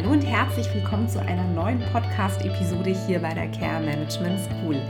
Hallo 0.00 0.12
und 0.12 0.22
herzlich 0.22 0.66
willkommen 0.74 1.06
zu 1.10 1.20
einer 1.20 1.46
neuen 1.48 1.78
Podcast-Episode 1.92 2.96
hier 3.06 3.18
bei 3.18 3.34
der 3.34 3.50
Care 3.50 3.84
Management 3.84 4.40
School. 4.40 4.80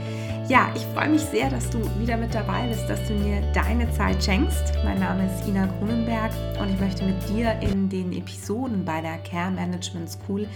Ja, 0.47 0.71
ich 0.73 0.83
freue 0.93 1.09
mich 1.09 1.19
sehr, 1.19 1.49
dass 1.49 1.69
du 1.69 1.79
wieder 1.99 2.15
mit 2.15 2.33
dabei 2.33 2.67
bist, 2.67 2.89
dass 2.89 3.05
du 3.09 3.15
mir 3.15 3.41
deine 3.53 3.91
Zeit 3.91 4.23
schenkst. 4.23 4.73
Mein 4.85 5.01
Name 5.01 5.25
ist 5.25 5.45
Ina 5.45 5.65
Grunenberg 5.65 6.31
und 6.61 6.69
ich 6.69 6.79
möchte 6.79 7.03
mit 7.03 7.27
dir 7.27 7.59
in 7.59 7.89
den 7.89 8.13
Episoden 8.13 8.85
bei 8.85 9.01
der 9.01 9.17
Care 9.17 9.51
Management 9.51 10.11
School 10.11 10.47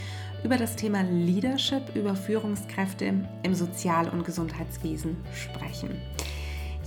über 0.45 0.55
das 0.55 0.77
Thema 0.77 1.01
Leadership, 1.01 1.93
über 1.93 2.15
Führungskräfte 2.15 3.13
im 3.43 3.53
Sozial- 3.53 4.07
und 4.07 4.23
Gesundheitswesen 4.23 5.17
sprechen. 5.33 6.01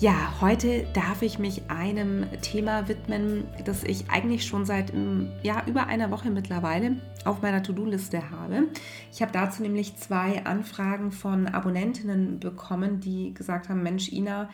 Ja, 0.01 0.41
heute 0.41 0.87
darf 0.95 1.23
ich 1.23 1.41
mich 1.41 1.69
einem 1.69 2.25
Thema 2.41 2.87
widmen, 2.87 3.49
das 3.65 3.83
ich 3.83 4.09
eigentlich 4.09 4.47
schon 4.47 4.65
seit 4.65 4.95
mm, 4.95 5.27
ja, 5.43 5.65
über 5.67 5.89
einer 5.89 6.13
Woche 6.13 6.31
mittlerweile 6.31 6.99
auf 7.25 7.43
meiner 7.43 7.65
To-Do-Liste 7.65 8.31
habe. 8.31 8.69
Ich 9.13 9.23
habe 9.23 9.33
dazu 9.33 9.61
nämlich 9.61 9.97
zwei 9.97 10.45
Anfragen 10.45 11.11
von 11.11 11.49
Abonnentinnen 11.49 12.39
bekommen, 12.39 13.01
die 13.01 13.35
gesagt 13.35 13.69
haben, 13.69 13.83
Mensch, 13.83 14.13
Ina, 14.13 14.51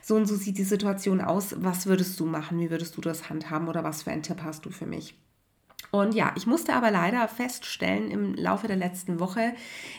so 0.00 0.14
und 0.16 0.24
so 0.24 0.36
sieht 0.36 0.56
die 0.56 0.64
Situation 0.64 1.20
aus. 1.20 1.56
Was 1.58 1.84
würdest 1.84 2.18
du 2.18 2.24
machen? 2.24 2.58
Wie 2.58 2.70
würdest 2.70 2.96
du 2.96 3.02
das 3.02 3.28
handhaben? 3.28 3.68
Oder 3.68 3.84
was 3.84 4.04
für 4.04 4.10
einen 4.10 4.22
Tipp 4.22 4.40
hast 4.42 4.64
du 4.64 4.70
für 4.70 4.86
mich? 4.86 5.14
Und 5.90 6.14
ja, 6.14 6.32
ich 6.36 6.46
musste 6.46 6.74
aber 6.74 6.90
leider 6.90 7.26
feststellen 7.28 8.10
im 8.10 8.34
Laufe 8.34 8.66
der 8.66 8.76
letzten 8.76 9.20
Woche, 9.20 9.54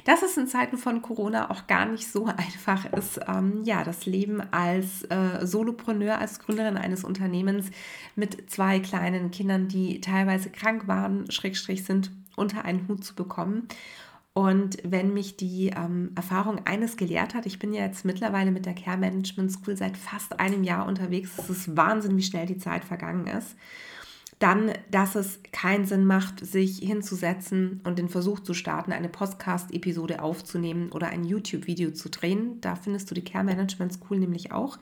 dass 0.05 0.21
es 0.21 0.37
in 0.37 0.47
Zeiten 0.47 0.77
von 0.77 1.01
Corona 1.01 1.49
auch 1.49 1.65
gar 1.65 1.85
nicht 1.85 2.11
so 2.11 2.25
einfach 2.37 2.85
ist, 2.93 3.19
ähm, 3.27 3.63
ja, 3.63 3.83
das 3.83 4.05
Leben 4.05 4.41
als 4.51 5.03
äh, 5.05 5.45
Solopreneur, 5.45 6.19
als 6.19 6.39
Gründerin 6.39 6.77
eines 6.77 7.03
Unternehmens 7.03 7.71
mit 8.15 8.51
zwei 8.51 8.79
kleinen 8.79 9.31
Kindern, 9.31 9.67
die 9.67 9.99
teilweise 9.99 10.51
krank 10.51 10.87
waren, 10.87 11.29
Schrägstrich 11.31 11.83
sind, 11.83 12.11
unter 12.35 12.65
einen 12.65 12.87
Hut 12.87 13.03
zu 13.03 13.15
bekommen. 13.15 13.67
Und 14.33 14.77
wenn 14.83 15.11
mich 15.11 15.37
die 15.37 15.73
ähm, 15.75 16.11
Erfahrung 16.15 16.65
eines 16.65 16.97
gelehrt 16.97 17.33
hat, 17.33 17.47
ich 17.47 17.57
bin 17.57 17.73
ja 17.73 17.81
jetzt 17.81 18.05
mittlerweile 18.05 18.51
mit 18.51 18.67
der 18.67 18.75
Care 18.75 18.95
Management 18.95 19.51
School 19.51 19.75
seit 19.75 19.97
fast 19.97 20.39
einem 20.39 20.63
Jahr 20.63 20.85
unterwegs, 20.85 21.31
es 21.39 21.49
ist 21.49 21.75
Wahnsinn, 21.75 22.15
wie 22.15 22.23
schnell 22.23 22.45
die 22.45 22.59
Zeit 22.59 22.85
vergangen 22.85 23.25
ist 23.25 23.57
dann, 24.39 24.71
dass 24.89 25.15
es 25.15 25.39
keinen 25.51 25.85
Sinn 25.85 26.05
macht, 26.05 26.45
sich 26.45 26.79
hinzusetzen 26.79 27.81
und 27.83 27.99
den 27.99 28.07
Versuch 28.07 28.39
zu 28.39 28.53
starten, 28.53 28.93
eine 28.93 29.09
Podcast-Episode 29.09 30.21
aufzunehmen 30.21 30.91
oder 30.91 31.07
ein 31.07 31.25
YouTube-Video 31.25 31.91
zu 31.91 32.09
drehen. 32.09 32.61
Da 32.61 32.75
findest 32.75 33.11
du 33.11 33.15
die 33.15 33.23
Care 33.23 33.43
Management 33.43 33.93
School 33.93 34.17
nämlich 34.17 34.53
auch. 34.53 34.79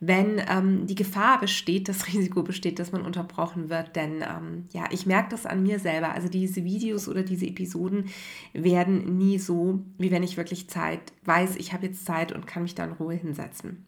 Wenn 0.00 0.40
ähm, 0.48 0.86
die 0.86 0.94
Gefahr 0.94 1.40
besteht, 1.40 1.88
das 1.88 2.06
Risiko 2.12 2.42
besteht, 2.42 2.78
dass 2.78 2.92
man 2.92 3.02
unterbrochen 3.02 3.68
wird, 3.68 3.96
denn 3.96 4.22
ähm, 4.22 4.66
ja, 4.72 4.84
ich 4.90 5.06
merke 5.06 5.30
das 5.30 5.44
an 5.44 5.62
mir 5.62 5.80
selber. 5.80 6.12
Also 6.12 6.28
diese 6.28 6.64
Videos 6.64 7.08
oder 7.08 7.22
diese 7.22 7.46
Episoden 7.46 8.06
werden 8.52 9.18
nie 9.18 9.38
so, 9.38 9.80
wie 9.98 10.10
wenn 10.12 10.22
ich 10.22 10.36
wirklich 10.36 10.68
Zeit 10.68 11.12
weiß, 11.24 11.56
ich 11.56 11.72
habe 11.72 11.86
jetzt 11.86 12.04
Zeit 12.04 12.32
und 12.32 12.46
kann 12.46 12.62
mich 12.62 12.74
da 12.74 12.84
in 12.84 12.92
Ruhe 12.92 13.14
hinsetzen. 13.14 13.86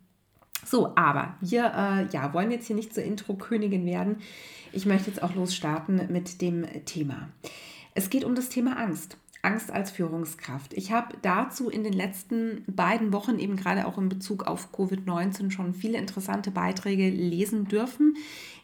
So, 0.67 0.97
aber 0.97 1.37
wir 1.41 1.65
äh, 1.67 2.13
ja, 2.13 2.35
wollen 2.35 2.51
jetzt 2.51 2.67
hier 2.67 2.75
nicht 2.75 2.93
zur 2.93 3.05
Intro-Königin 3.05 3.87
werden. 3.87 4.17
Ich 4.73 4.85
möchte 4.85 5.11
jetzt 5.11 5.23
auch 5.23 5.35
losstarten 5.35 6.09
mit 6.11 6.43
dem 6.43 6.67
Thema. 6.85 7.29
Es 7.95 8.11
geht 8.11 8.25
um 8.25 8.35
das 8.35 8.49
Thema 8.49 8.77
Angst. 8.77 9.17
Angst 9.43 9.71
als 9.71 9.93
Führungskraft. 9.93 10.75
Ich 10.75 10.91
habe 10.91 11.17
dazu 11.23 11.71
in 11.71 11.85
den 11.85 11.93
letzten 11.93 12.65
beiden 12.67 13.13
Wochen 13.13 13.39
eben 13.39 13.55
gerade 13.55 13.87
auch 13.87 13.97
in 13.97 14.09
Bezug 14.09 14.49
auf 14.49 14.75
Covid-19 14.75 15.53
schon 15.53 15.73
viele 15.73 15.99
interessante 15.99 16.51
Beiträge 16.51 17.09
lesen 17.11 17.69
dürfen. 17.69 18.17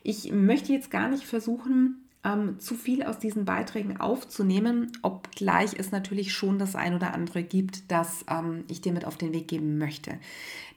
Ich 0.03 0.33
möchte 0.33 0.73
jetzt 0.73 0.91
gar 0.91 1.09
nicht 1.09 1.25
versuchen, 1.25 2.02
ähm, 2.25 2.59
zu 2.61 2.75
viel 2.75 3.03
aus 3.03 3.19
diesen 3.19 3.45
Beiträgen 3.45 3.99
aufzunehmen, 3.99 4.93
obgleich 5.03 5.75
es 5.79 5.91
natürlich 5.91 6.33
schon 6.33 6.59
das 6.59 6.77
ein 6.77 6.95
oder 6.95 7.15
andere 7.15 7.43
gibt, 7.43 7.91
das 7.91 8.25
ähm, 8.29 8.65
ich 8.69 8.81
dir 8.81 8.93
mit 8.93 9.05
auf 9.05 9.17
den 9.17 9.33
Weg 9.33 9.49
geben 9.49 9.79
möchte 9.79 10.19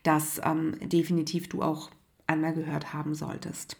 das 0.06 0.40
ähm, 0.44 0.78
definitiv 0.82 1.50
du 1.50 1.62
auch 1.62 1.90
einmal 2.28 2.54
gehört 2.54 2.94
haben 2.94 3.16
solltest. 3.16 3.78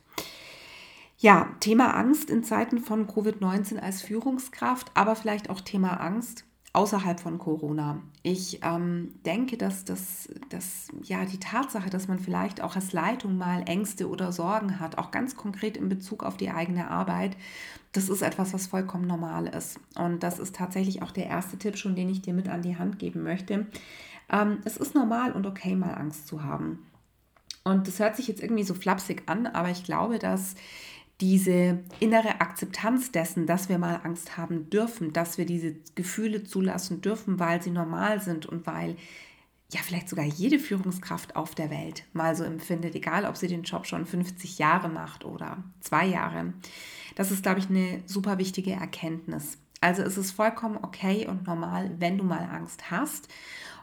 Ja, 1.18 1.56
Thema 1.60 1.96
Angst 1.96 2.30
in 2.30 2.44
Zeiten 2.44 2.80
von 2.80 3.08
Covid-19 3.08 3.78
als 3.78 4.02
Führungskraft, 4.02 4.92
aber 4.96 5.16
vielleicht 5.16 5.50
auch 5.50 5.62
Thema 5.62 6.02
Angst 6.02 6.44
außerhalb 6.76 7.20
von 7.20 7.38
Corona. 7.38 8.02
Ich 8.22 8.60
ähm, 8.64 9.16
denke, 9.26 9.58
dass 9.58 9.86
das, 9.86 10.30
dass, 10.50 10.90
ja, 11.04 11.26
die 11.26 11.40
Tatsache, 11.40 11.90
dass 11.90 12.08
man 12.08 12.20
vielleicht 12.20 12.62
auch 12.62 12.76
als 12.76 12.92
Leitung 12.92 13.38
mal 13.38 13.64
Ängste 13.66 14.10
oder 14.10 14.32
Sorgen 14.32 14.80
hat, 14.80 14.98
auch 14.98 15.12
ganz 15.12 15.36
konkret 15.36 15.78
in 15.78 15.90
Bezug 15.90 16.24
auf 16.24 16.38
die 16.38 16.50
eigene 16.50 16.90
Arbeit, 16.90 17.38
das 17.94 18.10
ist 18.10 18.22
etwas, 18.22 18.54
was 18.54 18.68
vollkommen 18.68 19.08
normal 19.08 19.48
ist. 19.48 19.80
Und 19.96 20.22
das 20.22 20.38
ist 20.38 20.56
tatsächlich 20.56 21.02
auch 21.02 21.12
der 21.12 21.28
erste 21.28 21.58
Tipp 21.58 21.78
schon, 21.78 21.96
den 21.96 22.10
ich 22.10 22.22
dir 22.22 22.34
mit 22.34 22.50
an 22.50 22.62
die 22.62 22.78
Hand 22.78 23.00
geben 23.00 23.24
möchte. 23.24 23.68
Ähm, 24.30 24.58
es 24.66 24.76
ist 24.76 24.96
normal 24.96 25.32
und 25.32 25.48
okay, 25.48 25.76
mal 25.76 25.94
Angst 25.94 26.28
zu 26.28 26.44
haben. 26.44 26.86
Und 27.64 27.88
das 27.88 28.00
hört 28.00 28.16
sich 28.16 28.28
jetzt 28.28 28.44
irgendwie 28.44 28.64
so 28.64 28.74
flapsig 28.74 29.24
an, 29.28 29.48
aber 29.48 29.70
ich 29.70 29.84
glaube, 29.84 30.20
dass 30.20 30.56
diese 31.22 31.80
innere 32.00 32.42
Akzeptanz 32.42 33.12
dessen, 33.12 33.48
dass 33.48 33.70
wir 33.70 33.78
mal 33.78 34.02
Angst 34.04 34.38
haben 34.38 34.70
dürfen, 34.70 35.14
dass 35.14 35.38
wir 35.38 35.46
diese 35.46 35.76
Gefühle 35.96 36.44
zulassen 36.44 37.02
dürfen, 37.02 37.40
weil 37.40 37.62
sie 37.62 37.72
normal 37.72 38.22
sind 38.22 38.46
und 38.46 38.68
weil 38.68 38.98
ja 39.72 39.80
vielleicht 39.82 40.10
sogar 40.10 40.26
jede 40.26 40.60
Führungskraft 40.60 41.36
auf 41.36 41.56
der 41.56 41.70
Welt 41.70 42.04
mal 42.14 42.36
so 42.36 42.44
empfindet, 42.44 42.96
egal 42.96 43.26
ob 43.26 43.38
sie 43.38 43.48
den 43.48 43.64
Job 43.64 43.88
schon 43.88 44.06
50 44.06 44.60
Jahre 44.60 44.90
macht 44.90 45.26
oder 45.26 45.64
zwei 45.80 46.06
Jahre. 46.06 46.54
Das 47.16 47.32
ist, 47.32 47.44
glaube 47.44 47.60
ich, 47.60 47.70
eine 47.70 48.02
super 48.06 48.38
wichtige 48.38 48.74
Erkenntnis. 48.74 49.58
Also 49.82 50.04
es 50.04 50.18
ist 50.18 50.32
vollkommen 50.32 50.78
okay 50.82 51.28
und 51.28 51.48
normal, 51.48 51.92
wenn 52.00 52.18
du 52.18 52.24
mal 52.24 52.48
Angst 52.52 52.92
hast. 52.92 53.28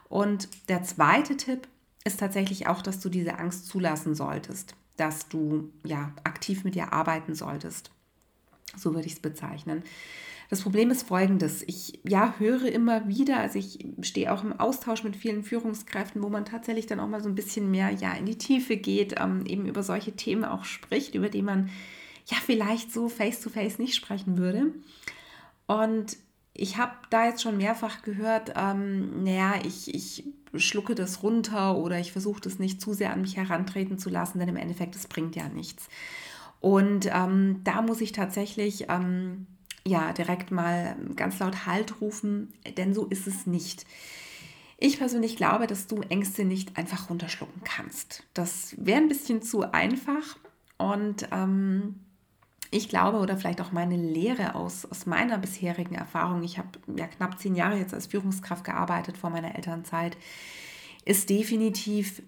Und 0.07 0.49
der 0.69 0.83
zweite 0.83 1.37
Tipp 1.37 1.67
ist 2.03 2.19
tatsächlich 2.19 2.67
auch, 2.67 2.81
dass 2.81 2.99
du 2.99 3.09
diese 3.09 3.39
Angst 3.39 3.67
zulassen 3.67 4.13
solltest, 4.13 4.75
dass 4.97 5.27
du 5.27 5.71
ja 5.83 6.13
aktiv 6.23 6.63
mit 6.63 6.75
ihr 6.75 6.93
arbeiten 6.93 7.35
solltest. 7.35 7.91
So 8.75 8.93
würde 8.93 9.07
ich 9.07 9.13
es 9.13 9.19
bezeichnen. 9.19 9.83
Das 10.49 10.61
Problem 10.61 10.91
ist 10.91 11.07
folgendes. 11.07 11.63
Ich 11.63 11.99
ja, 12.03 12.35
höre 12.37 12.65
immer 12.65 13.07
wieder, 13.07 13.39
also 13.39 13.57
ich 13.57 13.87
stehe 14.01 14.31
auch 14.31 14.43
im 14.43 14.59
Austausch 14.59 15.03
mit 15.03 15.15
vielen 15.15 15.43
Führungskräften, 15.43 16.21
wo 16.21 16.29
man 16.29 16.45
tatsächlich 16.45 16.85
dann 16.85 16.99
auch 16.99 17.07
mal 17.07 17.23
so 17.23 17.29
ein 17.29 17.35
bisschen 17.35 17.71
mehr 17.71 17.89
ja, 17.89 18.13
in 18.13 18.25
die 18.25 18.37
Tiefe 18.37 18.77
geht, 18.77 19.15
ähm, 19.19 19.45
eben 19.45 19.65
über 19.65 19.83
solche 19.83 20.11
Themen 20.11 20.45
auch 20.45 20.65
spricht, 20.65 21.15
über 21.15 21.29
die 21.29 21.41
man 21.41 21.69
ja 22.27 22.37
vielleicht 22.45 22.91
so 22.91 23.09
face-to-face 23.09 23.75
-face 23.75 23.81
nicht 23.81 23.95
sprechen 23.95 24.37
würde. 24.37 24.73
Und 25.65 26.17
ich 26.53 26.77
habe 26.77 26.93
da 27.09 27.25
jetzt 27.25 27.41
schon 27.41 27.57
mehrfach 27.57 28.03
gehört, 28.03 28.53
ähm, 28.55 29.23
naja, 29.23 29.55
ich, 29.63 29.93
ich 29.93 30.23
schlucke 30.55 30.93
das 30.93 31.23
runter 31.23 31.77
oder 31.77 31.99
ich 31.99 32.11
versuche 32.11 32.41
das 32.41 32.59
nicht 32.59 32.79
zu 32.79 32.93
sehr 32.93 33.11
an 33.11 33.21
mich 33.21 33.37
herantreten 33.37 33.97
zu 33.97 34.09
lassen, 34.09 34.39
denn 34.39 34.49
im 34.49 34.55
Endeffekt, 34.55 34.95
es 34.95 35.07
bringt 35.07 35.35
ja 35.35 35.49
nichts. 35.49 35.87
Und 36.59 37.09
ähm, 37.11 37.61
da 37.63 37.81
muss 37.81 38.01
ich 38.01 38.11
tatsächlich 38.11 38.85
ähm, 38.89 39.47
ja 39.85 40.13
direkt 40.13 40.51
mal 40.51 40.95
ganz 41.15 41.39
laut 41.39 41.65
Halt 41.65 41.99
rufen, 42.01 42.53
denn 42.77 42.93
so 42.93 43.05
ist 43.05 43.27
es 43.27 43.47
nicht. 43.47 43.85
Ich 44.77 44.99
persönlich 44.99 45.35
glaube, 45.35 45.65
dass 45.65 45.87
du 45.87 46.01
Ängste 46.01 46.45
nicht 46.45 46.77
einfach 46.77 47.09
runterschlucken 47.09 47.63
kannst. 47.63 48.23
Das 48.33 48.75
wäre 48.77 49.01
ein 49.01 49.07
bisschen 49.07 49.41
zu 49.41 49.73
einfach 49.73 50.37
und 50.77 51.27
ähm, 51.31 51.99
ich 52.73 52.89
glaube 52.89 53.19
oder 53.19 53.37
vielleicht 53.37 53.61
auch 53.61 53.71
meine 53.71 53.95
Lehre 53.95 54.55
aus, 54.55 54.85
aus 54.85 55.05
meiner 55.05 55.37
bisherigen 55.37 55.95
Erfahrung, 55.95 56.43
ich 56.43 56.57
habe 56.57 56.69
ja 56.97 57.07
knapp 57.07 57.39
zehn 57.39 57.55
Jahre 57.55 57.77
jetzt 57.77 57.93
als 57.93 58.07
Führungskraft 58.07 58.63
gearbeitet 58.63 59.17
vor 59.17 59.29
meiner 59.29 59.55
Elternzeit, 59.55 60.17
ist 61.05 61.29
definitiv, 61.29 62.21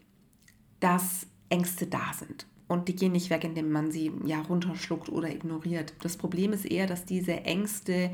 dass 0.79 1.28
Ängste 1.50 1.88
da 1.88 2.11
sind. 2.17 2.45
Und 2.67 2.88
die 2.88 2.95
gehen 2.95 3.11
nicht 3.11 3.29
weg, 3.29 3.44
indem 3.44 3.72
man 3.72 3.91
sie 3.91 4.11
ja 4.25 4.41
runterschluckt 4.41 5.09
oder 5.09 5.29
ignoriert. 5.29 5.94
Das 6.01 6.17
Problem 6.17 6.51
ist 6.53 6.66
eher, 6.66 6.88
dass 6.88 7.05
diese 7.05 7.41
Ängste 7.41 8.11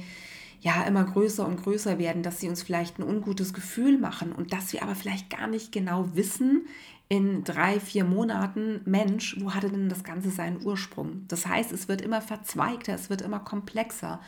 ja 0.62 0.84
immer 0.84 1.04
größer 1.04 1.46
und 1.46 1.62
größer 1.62 2.00
werden, 2.00 2.24
dass 2.24 2.40
sie 2.40 2.48
uns 2.48 2.64
vielleicht 2.64 3.00
ein 3.00 3.04
ungutes 3.04 3.54
Gefühl 3.54 3.98
machen 3.98 4.32
und 4.32 4.54
dass 4.54 4.72
wir 4.74 4.84
aber 4.84 4.96
vielleicht 4.96 5.30
gar 5.30 5.48
nicht 5.48 5.72
genau 5.72 6.10
wissen, 6.14 6.68
in 7.12 7.44
drei, 7.44 7.82
vier 7.82 8.06
Monaten, 8.06 8.80
Mensch, 8.86 9.36
wo 9.42 9.54
hatte 9.54 9.70
denn 9.70 9.90
das 9.90 10.06
Ganze 10.06 10.30
seinen 10.30 10.66
Ursprung? 10.66 11.26
Das 11.28 11.46
heißt, 11.46 11.74
es 11.74 11.90
wird 11.90 12.00
immer 12.00 12.22
verzweigter, 12.22 12.94
es 12.94 13.10
wird 13.10 13.22
immer 13.22 13.40
komplexer. 13.40 14.22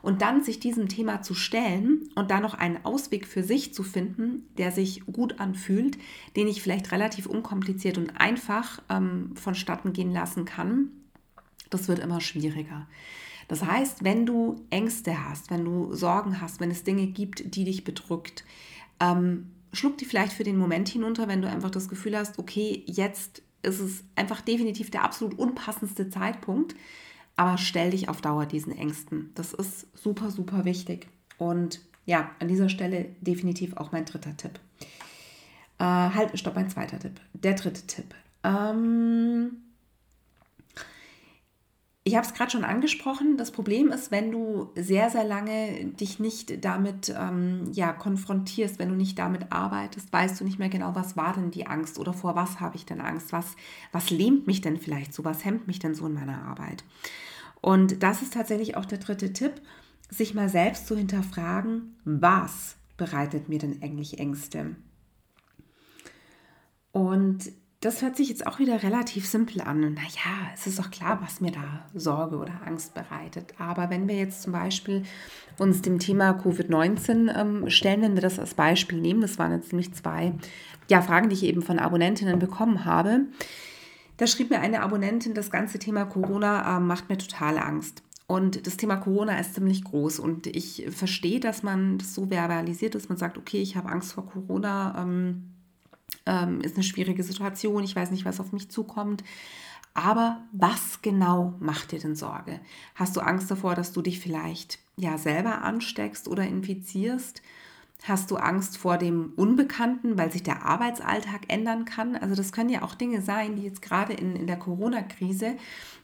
Und 0.00 0.22
dann 0.22 0.42
sich 0.42 0.58
diesem 0.58 0.88
Thema 0.88 1.20
zu 1.20 1.34
stellen 1.34 2.08
und 2.14 2.30
da 2.30 2.40
noch 2.40 2.54
einen 2.54 2.82
Ausweg 2.82 3.26
für 3.26 3.42
sich 3.42 3.74
zu 3.74 3.82
finden, 3.82 4.48
der 4.56 4.72
sich 4.72 5.04
gut 5.04 5.38
anfühlt, 5.38 5.98
den 6.34 6.48
ich 6.48 6.62
vielleicht 6.62 6.92
relativ 6.92 7.26
unkompliziert 7.26 7.98
und 7.98 8.18
einfach 8.18 8.80
ähm, 8.88 9.36
vonstatten 9.36 9.92
gehen 9.92 10.10
lassen 10.10 10.46
kann, 10.46 10.88
das 11.68 11.88
wird 11.88 11.98
immer 11.98 12.22
schwieriger. 12.22 12.86
Das 13.50 13.64
heißt, 13.64 14.04
wenn 14.04 14.26
du 14.26 14.64
Ängste 14.70 15.28
hast, 15.28 15.50
wenn 15.50 15.64
du 15.64 15.92
Sorgen 15.92 16.40
hast, 16.40 16.60
wenn 16.60 16.70
es 16.70 16.84
Dinge 16.84 17.08
gibt, 17.08 17.56
die 17.56 17.64
dich 17.64 17.82
bedrückt, 17.82 18.44
ähm, 19.00 19.50
schluck 19.72 19.98
die 19.98 20.04
vielleicht 20.04 20.34
für 20.34 20.44
den 20.44 20.56
Moment 20.56 20.88
hinunter, 20.88 21.26
wenn 21.26 21.42
du 21.42 21.48
einfach 21.48 21.70
das 21.70 21.88
Gefühl 21.88 22.16
hast, 22.16 22.38
okay, 22.38 22.84
jetzt 22.86 23.42
ist 23.62 23.80
es 23.80 24.04
einfach 24.14 24.40
definitiv 24.40 24.92
der 24.92 25.02
absolut 25.02 25.36
unpassendste 25.36 26.08
Zeitpunkt. 26.10 26.76
aber 27.34 27.58
stell 27.58 27.90
dich 27.90 28.08
auf 28.08 28.20
Dauer 28.20 28.46
diesen 28.46 28.70
Ängsten. 28.70 29.32
Das 29.34 29.52
ist 29.52 29.88
super, 29.98 30.30
super 30.30 30.64
wichtig. 30.64 31.08
Und 31.36 31.80
ja, 32.06 32.30
an 32.38 32.46
dieser 32.46 32.68
Stelle 32.68 33.16
definitiv 33.20 33.76
auch 33.76 33.90
mein 33.90 34.04
dritter 34.04 34.36
Tipp. 34.36 34.60
Äh, 35.80 35.84
halt, 35.84 36.38
stopp, 36.38 36.54
mein 36.54 36.70
zweiter 36.70 37.00
Tipp. 37.00 37.20
Der 37.32 37.54
dritte 37.54 37.84
Tipp. 37.88 38.14
Ähm, 38.44 39.56
ich 42.02 42.16
habe 42.16 42.26
es 42.26 42.32
gerade 42.32 42.50
schon 42.50 42.64
angesprochen. 42.64 43.36
Das 43.36 43.50
Problem 43.50 43.90
ist, 43.90 44.10
wenn 44.10 44.32
du 44.32 44.70
sehr, 44.74 45.10
sehr 45.10 45.24
lange 45.24 45.84
dich 45.84 46.18
nicht 46.18 46.64
damit 46.64 47.14
ähm, 47.16 47.70
ja, 47.72 47.92
konfrontierst, 47.92 48.78
wenn 48.78 48.88
du 48.88 48.94
nicht 48.94 49.18
damit 49.18 49.52
arbeitest, 49.52 50.10
weißt 50.10 50.40
du 50.40 50.44
nicht 50.44 50.58
mehr 50.58 50.70
genau, 50.70 50.94
was 50.94 51.16
war 51.16 51.34
denn 51.34 51.50
die 51.50 51.66
Angst 51.66 51.98
oder 51.98 52.14
vor 52.14 52.34
was 52.34 52.58
habe 52.58 52.76
ich 52.76 52.86
denn 52.86 53.02
Angst, 53.02 53.32
was, 53.32 53.54
was 53.92 54.10
lähmt 54.10 54.46
mich 54.46 54.62
denn 54.62 54.78
vielleicht 54.78 55.12
so, 55.12 55.24
was 55.24 55.44
hemmt 55.44 55.66
mich 55.66 55.78
denn 55.78 55.94
so 55.94 56.06
in 56.06 56.14
meiner 56.14 56.42
Arbeit. 56.42 56.84
Und 57.60 58.02
das 58.02 58.22
ist 58.22 58.32
tatsächlich 58.32 58.76
auch 58.78 58.86
der 58.86 58.98
dritte 58.98 59.34
Tipp, 59.34 59.60
sich 60.08 60.34
mal 60.34 60.48
selbst 60.48 60.86
zu 60.86 60.96
hinterfragen, 60.96 61.96
was 62.04 62.76
bereitet 62.96 63.50
mir 63.50 63.58
denn 63.58 63.82
eigentlich 63.82 64.18
Ängste? 64.18 64.74
Und 66.92 67.52
das 67.80 68.02
hört 68.02 68.14
sich 68.14 68.28
jetzt 68.28 68.46
auch 68.46 68.58
wieder 68.58 68.82
relativ 68.82 69.26
simpel 69.26 69.62
an. 69.62 69.80
Naja, 69.80 70.50
es 70.54 70.66
ist 70.66 70.78
doch 70.78 70.90
klar, 70.90 71.18
was 71.22 71.40
mir 71.40 71.50
da 71.50 71.86
Sorge 71.94 72.36
oder 72.36 72.60
Angst 72.66 72.92
bereitet. 72.92 73.54
Aber 73.58 73.88
wenn 73.88 74.06
wir 74.06 74.16
jetzt 74.16 74.42
zum 74.42 74.52
Beispiel 74.52 75.04
uns 75.58 75.80
dem 75.80 75.98
Thema 75.98 76.32
Covid-19 76.32 77.34
ähm, 77.34 77.70
stellen, 77.70 78.02
wenn 78.02 78.14
wir 78.14 78.20
das 78.20 78.38
als 78.38 78.52
Beispiel 78.52 79.00
nehmen, 79.00 79.22
das 79.22 79.38
waren 79.38 79.52
jetzt 79.52 79.72
nämlich 79.72 79.94
zwei 79.94 80.34
ja, 80.88 81.00
Fragen, 81.00 81.30
die 81.30 81.36
ich 81.36 81.44
eben 81.44 81.62
von 81.62 81.78
Abonnentinnen 81.78 82.38
bekommen 82.38 82.84
habe. 82.84 83.20
Da 84.18 84.26
schrieb 84.26 84.50
mir 84.50 84.60
eine 84.60 84.82
Abonnentin, 84.82 85.32
das 85.32 85.50
ganze 85.50 85.78
Thema 85.78 86.04
Corona 86.04 86.76
äh, 86.76 86.80
macht 86.80 87.08
mir 87.08 87.16
total 87.16 87.56
Angst. 87.56 88.02
Und 88.26 88.66
das 88.66 88.76
Thema 88.76 88.96
Corona 88.96 89.40
ist 89.40 89.54
ziemlich 89.54 89.84
groß 89.84 90.18
und 90.18 90.46
ich 90.46 90.86
verstehe, 90.90 91.40
dass 91.40 91.62
man 91.62 91.96
das 91.96 92.14
so 92.14 92.26
verbalisiert, 92.26 92.94
dass 92.94 93.08
man 93.08 93.16
sagt, 93.16 93.38
okay, 93.38 93.62
ich 93.62 93.74
habe 93.74 93.88
Angst 93.88 94.12
vor 94.12 94.26
Corona. 94.26 95.02
Ähm, 95.02 95.49
ähm, 96.30 96.60
ist 96.60 96.76
eine 96.76 96.84
schwierige 96.84 97.24
Situation, 97.24 97.82
ich 97.82 97.96
weiß 97.96 98.12
nicht, 98.12 98.24
was 98.24 98.40
auf 98.40 98.52
mich 98.52 98.70
zukommt. 98.70 99.24
Aber 99.92 100.44
was 100.52 101.02
genau 101.02 101.54
macht 101.58 101.90
dir 101.90 101.98
denn 101.98 102.14
Sorge? 102.14 102.60
Hast 102.94 103.16
du 103.16 103.20
Angst 103.20 103.50
davor, 103.50 103.74
dass 103.74 103.92
du 103.92 104.00
dich 104.00 104.20
vielleicht 104.20 104.78
ja 104.96 105.18
selber 105.18 105.62
ansteckst 105.62 106.28
oder 106.28 106.44
infizierst? 106.44 107.42
Hast 108.04 108.30
du 108.30 108.36
Angst 108.36 108.78
vor 108.78 108.96
dem 108.96 109.32
Unbekannten, 109.36 110.16
weil 110.16 110.32
sich 110.32 110.42
der 110.42 110.64
Arbeitsalltag 110.64 111.42
ändern 111.48 111.84
kann? 111.84 112.16
Also 112.16 112.34
das 112.34 112.52
können 112.52 112.70
ja 112.70 112.82
auch 112.82 112.94
Dinge 112.94 113.20
sein, 113.20 113.56
die 113.56 113.62
jetzt 113.62 113.82
gerade 113.82 114.14
in, 114.14 114.36
in 114.36 114.46
der 114.46 114.58
Corona-Krise, 114.58 115.56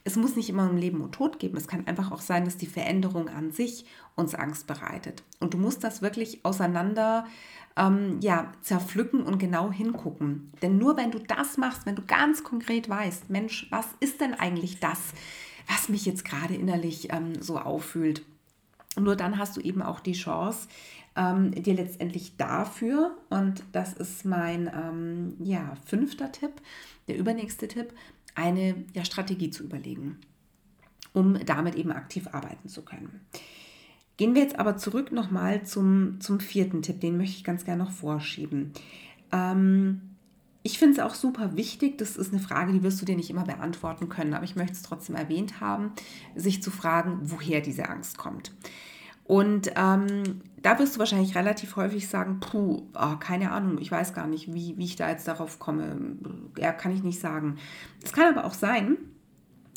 es 0.04 0.16
muss 0.16 0.36
nicht 0.36 0.50
immer 0.50 0.70
um 0.70 0.76
Leben 0.76 1.00
und 1.00 1.12
Tod 1.12 1.38
geben. 1.38 1.56
Es 1.56 1.66
kann 1.66 1.86
einfach 1.86 2.12
auch 2.12 2.20
sein, 2.20 2.44
dass 2.44 2.56
die 2.56 2.66
Veränderung 2.66 3.28
an 3.28 3.50
sich 3.50 3.86
uns 4.14 4.34
Angst 4.34 4.66
bereitet. 4.66 5.24
Und 5.40 5.54
du 5.54 5.58
musst 5.58 5.82
das 5.82 6.00
wirklich 6.00 6.44
auseinander 6.44 7.26
ähm, 7.76 8.20
ja, 8.20 8.52
zerpflücken 8.60 9.22
und 9.22 9.38
genau 9.38 9.72
hingucken. 9.72 10.52
Denn 10.62 10.78
nur 10.78 10.96
wenn 10.96 11.10
du 11.10 11.18
das 11.18 11.56
machst, 11.56 11.86
wenn 11.86 11.96
du 11.96 12.02
ganz 12.06 12.44
konkret 12.44 12.88
weißt, 12.88 13.30
Mensch, 13.30 13.66
was 13.70 13.86
ist 14.00 14.20
denn 14.20 14.34
eigentlich 14.34 14.80
das, 14.80 15.00
was 15.68 15.88
mich 15.88 16.06
jetzt 16.06 16.24
gerade 16.24 16.54
innerlich 16.54 17.12
ähm, 17.12 17.40
so 17.40 17.58
auffühlt, 17.58 18.22
nur 18.98 19.16
dann 19.16 19.38
hast 19.38 19.56
du 19.56 19.60
eben 19.60 19.82
auch 19.82 20.00
die 20.00 20.12
Chance, 20.12 20.68
ähm, 21.16 21.50
dir 21.52 21.74
letztendlich 21.74 22.36
dafür, 22.36 23.16
und 23.30 23.62
das 23.72 23.94
ist 23.94 24.24
mein 24.24 24.70
ähm, 24.72 25.34
ja, 25.40 25.74
fünfter 25.84 26.30
Tipp, 26.30 26.52
der 27.08 27.16
übernächste 27.16 27.68
Tipp, 27.68 27.92
eine 28.34 28.84
ja, 28.92 29.04
Strategie 29.04 29.50
zu 29.50 29.64
überlegen, 29.64 30.18
um 31.12 31.38
damit 31.44 31.74
eben 31.74 31.90
aktiv 31.90 32.28
arbeiten 32.32 32.68
zu 32.68 32.82
können. 32.82 33.20
Gehen 34.18 34.34
wir 34.34 34.42
jetzt 34.42 34.58
aber 34.58 34.76
zurück 34.76 35.12
nochmal 35.12 35.64
zum, 35.64 36.20
zum 36.20 36.40
vierten 36.40 36.82
Tipp, 36.82 37.00
den 37.00 37.16
möchte 37.16 37.36
ich 37.36 37.44
ganz 37.44 37.64
gerne 37.64 37.84
noch 37.84 37.90
vorschieben. 37.90 38.72
Ähm, 39.32 40.00
ich 40.62 40.78
finde 40.78 40.94
es 40.94 40.98
auch 40.98 41.14
super 41.14 41.56
wichtig, 41.56 41.96
das 41.98 42.16
ist 42.16 42.32
eine 42.32 42.42
Frage, 42.42 42.72
die 42.72 42.82
wirst 42.82 43.00
du 43.00 43.06
dir 43.06 43.14
nicht 43.14 43.30
immer 43.30 43.44
beantworten 43.44 44.08
können, 44.08 44.34
aber 44.34 44.44
ich 44.44 44.56
möchte 44.56 44.72
es 44.72 44.82
trotzdem 44.82 45.14
erwähnt 45.14 45.60
haben, 45.60 45.92
sich 46.34 46.62
zu 46.62 46.70
fragen, 46.70 47.20
woher 47.22 47.60
diese 47.60 47.88
Angst 47.88 48.18
kommt. 48.18 48.52
Und 49.26 49.72
ähm, 49.74 50.40
da 50.62 50.78
wirst 50.78 50.94
du 50.94 50.98
wahrscheinlich 51.00 51.34
relativ 51.34 51.74
häufig 51.76 52.08
sagen, 52.08 52.38
puh, 52.38 52.82
oh, 52.94 53.16
keine 53.18 53.50
Ahnung, 53.50 53.78
ich 53.80 53.90
weiß 53.90 54.14
gar 54.14 54.28
nicht, 54.28 54.54
wie, 54.54 54.76
wie 54.78 54.84
ich 54.84 54.96
da 54.96 55.10
jetzt 55.10 55.26
darauf 55.26 55.58
komme. 55.58 55.96
Ja, 56.58 56.72
kann 56.72 56.92
ich 56.92 57.02
nicht 57.02 57.20
sagen. 57.20 57.56
Es 58.04 58.12
kann 58.12 58.32
aber 58.32 58.46
auch 58.46 58.54
sein, 58.54 58.98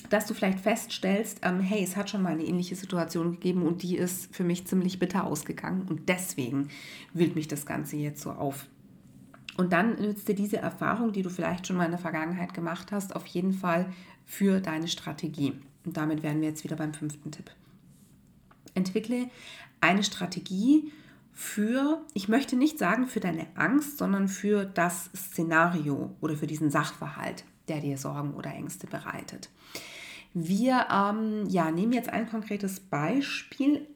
dass 0.10 0.28
du 0.28 0.34
vielleicht 0.34 0.60
feststellst, 0.60 1.40
ähm, 1.44 1.60
hey, 1.60 1.84
es 1.84 1.96
hat 1.96 2.10
schon 2.10 2.22
mal 2.22 2.34
eine 2.34 2.44
ähnliche 2.44 2.76
Situation 2.76 3.32
gegeben 3.32 3.64
und 3.64 3.82
die 3.82 3.98
ist 3.98 4.34
für 4.36 4.44
mich 4.44 4.68
ziemlich 4.68 5.00
bitter 5.00 5.26
ausgegangen 5.26 5.88
und 5.90 6.10
deswegen 6.10 6.70
wühlt 7.14 7.36
mich 7.36 7.48
das 7.48 7.66
Ganze 7.66 7.98
jetzt 7.98 8.22
so 8.22 8.32
auf. 8.32 8.68
Und 9.58 9.74
dann 9.74 10.00
nützt 10.00 10.28
dir 10.28 10.36
diese 10.36 10.58
Erfahrung, 10.58 11.12
die 11.12 11.22
du 11.22 11.30
vielleicht 11.30 11.68
schon 11.68 11.76
mal 11.76 11.86
in 11.86 11.92
der 11.92 12.00
Vergangenheit 12.00 12.54
gemacht 12.54 12.92
hast, 12.92 13.16
auf 13.16 13.26
jeden 13.26 13.54
Fall 13.54 13.92
für 14.26 14.62
deine 14.62 14.88
Strategie. 14.88 15.54
Und 15.86 15.98
damit 15.98 16.24
wären 16.24 16.40
wir 16.40 16.50
jetzt 16.50 16.64
wieder 16.64 16.76
beim 16.76 16.94
fünften 16.94 17.32
Tipp. 17.32 17.52
Entwickle 18.80 19.30
eine 19.82 20.04
Strategie 20.04 20.92
für, 21.32 22.02
ich 22.14 22.28
möchte 22.28 22.58
nicht 22.58 22.80
sagen 22.80 23.08
für 23.08 23.22
deine 23.22 23.48
Angst, 23.56 23.98
sondern 23.98 24.28
für 24.28 24.66
das 24.66 25.10
Szenario 25.16 26.16
oder 26.20 26.36
für 26.36 26.48
diesen 26.48 26.70
Sachverhalt, 26.70 27.46
der 27.70 27.80
dir 27.80 27.98
Sorgen 27.98 28.34
oder 28.34 28.54
Ängste 28.54 28.88
bereitet. 28.88 29.50
Wir 30.34 30.88
ähm, 30.92 31.48
ja, 31.48 31.72
nehmen 31.72 31.94
jetzt 31.94 32.10
ein 32.10 32.30
konkretes 32.30 32.80
Beispiel. 32.82 33.88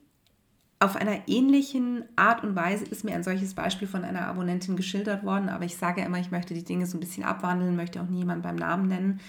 Auf 0.80 0.96
einer 0.96 1.28
ähnlichen 1.28 2.06
Art 2.16 2.44
und 2.44 2.56
Weise 2.56 2.86
ist 2.86 3.04
mir 3.04 3.14
ein 3.14 3.24
solches 3.24 3.54
Beispiel 3.54 3.88
von 3.88 4.04
einer 4.04 4.28
Abonnentin 4.28 4.76
geschildert 4.76 5.24
worden, 5.24 5.50
aber 5.50 5.66
ich 5.66 5.78
sage 5.78 6.02
immer, 6.02 6.20
ich 6.20 6.32
möchte 6.32 6.54
die 6.54 6.64
Dinge 6.64 6.86
so 6.88 6.98
ein 6.98 7.00
bisschen 7.00 7.24
abwandeln, 7.24 7.76
möchte 7.76 8.02
auch 8.02 8.10
niemand 8.10 8.44
beim 8.44 8.56
Namen 8.56 8.88
nennen. 8.88 9.20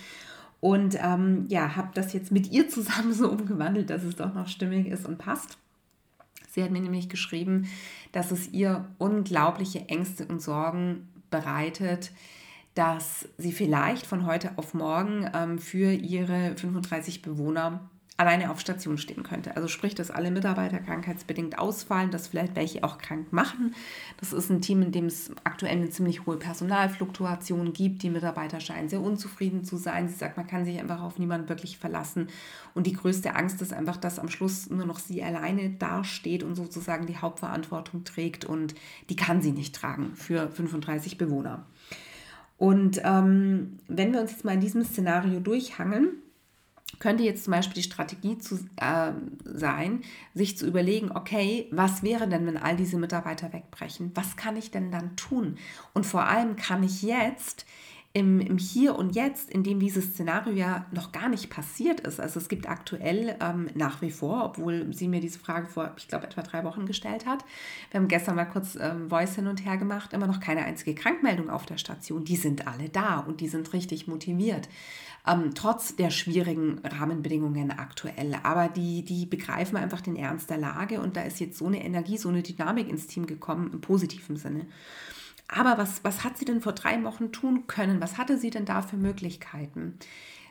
Und 0.65 0.97
ähm, 0.99 1.45
ja, 1.51 1.77
habe 1.77 1.91
das 1.93 2.15
jetzt 2.15 2.33
mit 2.33 2.51
ihr 2.51 2.71
zusammen 2.71 3.13
so 3.13 3.31
umgewandelt, 3.31 3.91
dass 3.91 4.03
es 4.03 4.17
doch 4.17 4.33
noch 4.33 4.49
stimmig 4.49 4.87
ist 4.87 5.07
und 5.07 5.19
passt. 5.19 5.59
Sie 6.49 6.63
hat 6.63 6.71
mir 6.71 6.81
nämlich 6.81 7.11
geschrieben, 7.11 7.69
dass 8.13 8.31
es 8.31 8.51
ihr 8.51 8.87
unglaubliche 8.97 9.91
Ängste 9.91 10.25
und 10.25 10.41
Sorgen 10.41 11.07
bereitet, 11.29 12.13
dass 12.75 13.29
sie 13.37 13.53
vielleicht 13.53 14.07
von 14.07 14.25
heute 14.25 14.53
auf 14.57 14.73
morgen 14.73 15.31
ähm, 15.35 15.59
für 15.59 15.93
ihre 15.93 16.57
35 16.57 17.21
Bewohner 17.21 17.91
alleine 18.17 18.51
auf 18.51 18.61
Station 18.61 18.97
stehen 18.97 19.25
könnte. 19.25 19.57
Also 19.57 19.67
sprich, 19.67 19.95
dass 19.97 20.13
alle 20.13 20.31
Mitarbeiter 20.31 20.79
krankheitsbedingt 20.79 21.59
ausfallen, 21.59 22.13
dass 22.13 22.29
vielleicht 22.29 22.55
welche 22.55 22.85
auch 22.85 22.99
krank 22.99 23.33
machen. 23.33 23.75
Das 24.19 24.33
ist 24.33 24.51
ein 24.51 24.61
Team, 24.61 24.83
in 24.83 24.93
dem 24.93 25.07
es 25.07 25.33
aktuell 25.43 25.73
eine 25.73 25.91
ziemlich 25.91 26.25
hohe 26.25 26.37
Personalfluktuation 26.37 27.73
gibt. 27.73 28.05
Die 28.05 28.11
Mitarbeiter 28.11 28.61
scheinen 28.61 28.89
sehr 28.89 29.01
unzufrieden 29.01 29.65
zu 29.65 29.77
sein. 29.77 30.09
Sie 30.09 30.15
sagt, 30.15 30.37
man 30.37 30.47
kann 30.47 30.65
sich 30.65 30.79
einfach 30.79 31.03
auf 31.03 31.19
niemanden 31.19 31.49
wirklich 31.49 31.79
verlassen. 31.79 32.29
Und 32.73 32.87
die 32.87 32.93
größte 32.93 33.35
Angst 33.35 33.61
ist 33.63 33.73
einfach, 33.73 33.97
dass 33.97 34.21
am 34.21 34.29
Schluss 34.29 34.71
nur 34.71 34.87
noch 34.87 35.01
sie 35.01 35.23
alleine 35.23 35.71
dasteht 35.71 36.45
und 36.45 36.55
sozusagen 36.55 37.07
die 37.07 37.19
Hauptverantwortung 37.19 38.05
trägt. 38.05 38.45
Und 38.45 38.77
die 39.11 39.17
kann 39.17 39.43
sie 39.43 39.53
nicht 39.53 39.75
tragen 39.75 40.15
für 40.15 40.49
35 40.51 41.19
Bewohner. 41.19 41.67
Und 42.59 43.01
ähm, 43.03 43.79
wenn 43.89 44.13
wir 44.13 44.21
uns 44.21 44.31
jetzt 44.31 44.45
mal 44.45 44.55
in 44.55 44.61
diesem 44.61 44.85
Szenario 44.85 45.41
durchhangeln, 45.41 46.21
könnte 46.99 47.23
jetzt 47.23 47.45
zum 47.45 47.53
Beispiel 47.53 47.75
die 47.75 47.89
Strategie 47.89 48.39
zu, 48.39 48.57
äh, 48.77 49.13
sein, 49.45 50.03
sich 50.35 50.57
zu 50.57 50.67
überlegen, 50.67 51.11
okay, 51.13 51.69
was 51.71 52.03
wäre 52.03 52.29
denn, 52.29 52.47
wenn 52.47 52.57
all 52.57 52.77
diese 52.77 52.97
Mitarbeiter 52.97 53.53
wegbrechen? 53.53 54.13
Was 54.15 54.37
kann 54.37 54.57
ich 54.57 54.71
denn 54.71 54.91
dann 54.91 55.17
tun? 55.17 55.57
Und 55.93 56.07
vor 56.07 56.27
allem 56.27 56.57
kann 56.57 56.83
ich 56.83 57.03
jetzt 57.03 57.67
im, 58.17 58.41
im 58.41 58.59
Hier 58.59 58.97
und 58.97 59.17
Jetzt, 59.17 59.51
in 59.51 59.65
dem 59.65 59.81
dieses 59.81 60.13
Szenario 60.13 60.55
ja 60.55 60.87
noch 60.93 61.11
gar 61.11 61.29
nicht 61.29 61.51
passiert 61.51 61.99
ist. 62.01 62.21
Also 62.21 62.39
es 62.39 62.49
gibt 62.49 62.69
aktuell 62.69 63.37
ähm, 63.41 63.69
nach 63.75 64.03
wie 64.03 64.13
vor, 64.13 64.45
obwohl 64.45 64.95
sie 64.95 65.09
mir 65.09 65.21
diese 65.21 65.41
Frage 65.41 65.67
vor, 65.67 65.93
ich 65.97 66.07
glaube, 66.07 66.25
etwa 66.27 66.43
drei 66.43 66.63
Wochen 66.63 66.87
gestellt 66.87 67.27
hat. 67.27 67.45
Wir 67.91 67.99
haben 67.99 68.07
gestern 68.07 68.37
mal 68.37 68.45
kurz 68.45 68.79
ähm, 68.81 69.11
Voice 69.11 69.35
hin 69.35 69.49
und 69.49 69.65
her 69.67 69.77
gemacht, 69.79 70.13
immer 70.13 70.29
noch 70.29 70.39
keine 70.39 70.65
einzige 70.65 70.95
Krankmeldung 70.95 71.51
auf 71.51 71.67
der 71.67 71.77
Station. 71.77 72.25
Die 72.25 72.37
sind 72.37 72.69
alle 72.69 72.89
da 72.89 73.19
und 73.19 73.41
die 73.41 73.49
sind 73.49 73.73
richtig 73.73 74.07
motiviert. 74.07 74.69
Ähm, 75.27 75.55
trotz 75.55 75.97
der 75.97 76.11
schwierigen 76.11 76.81
Rahmenbedingungen 76.85 77.71
aktuell. 77.71 78.37
Aber 78.43 78.69
die, 78.69 79.03
die 79.03 79.25
begreifen 79.25 79.77
einfach 79.77 80.03
den 80.03 80.17
Ernst 80.17 80.51
der 80.51 80.59
Lage 80.59 81.01
und 81.01 81.17
da 81.17 81.23
ist 81.23 81.41
jetzt 81.41 81.59
so 81.59 81.67
eine 81.67 81.83
Energie, 81.83 82.19
so 82.19 82.29
eine 82.29 82.43
Dynamik 82.43 82.89
ins 82.89 83.07
Team 83.07 83.27
gekommen, 83.27 83.71
im 83.73 83.81
positiven 83.81 84.37
Sinne. 84.37 84.67
Aber 85.49 85.79
was, 85.79 86.05
was 86.05 86.25
hat 86.25 86.37
sie 86.37 86.45
denn 86.45 86.61
vor 86.61 86.73
drei 86.73 87.03
Wochen 87.05 87.33
tun 87.33 87.67
können? 87.67 88.01
Was 88.01 88.19
hatte 88.19 88.39
sie 88.39 88.51
denn 88.51 88.65
da 88.65 88.83
für 88.83 88.97
Möglichkeiten? 88.97 89.99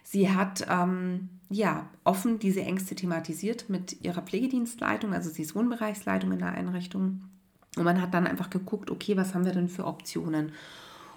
Sie 0.04 0.32
hat 0.32 0.66
ähm, 0.70 1.30
ja 1.50 1.90
offen 2.04 2.40
diese 2.40 2.62
Ängste 2.62 2.96
thematisiert 2.96 3.70
mit 3.70 4.02
ihrer 4.02 4.22
Pflegedienstleitung, 4.22 5.14
also 5.14 5.30
sie 5.30 5.44
ist 5.44 5.56
Wohnbereichsleitung 5.56 6.32
in 6.32 6.40
der 6.40 6.52
Einrichtung. 6.52 7.22
Und 7.78 7.84
man 7.84 8.02
hat 8.02 8.14
dann 8.14 8.28
einfach 8.28 8.50
geguckt, 8.50 8.92
okay, 8.92 9.18
was 9.18 9.34
haben 9.34 9.46
wir 9.46 9.54
denn 9.54 9.70
für 9.70 9.86
Optionen? 9.86 10.52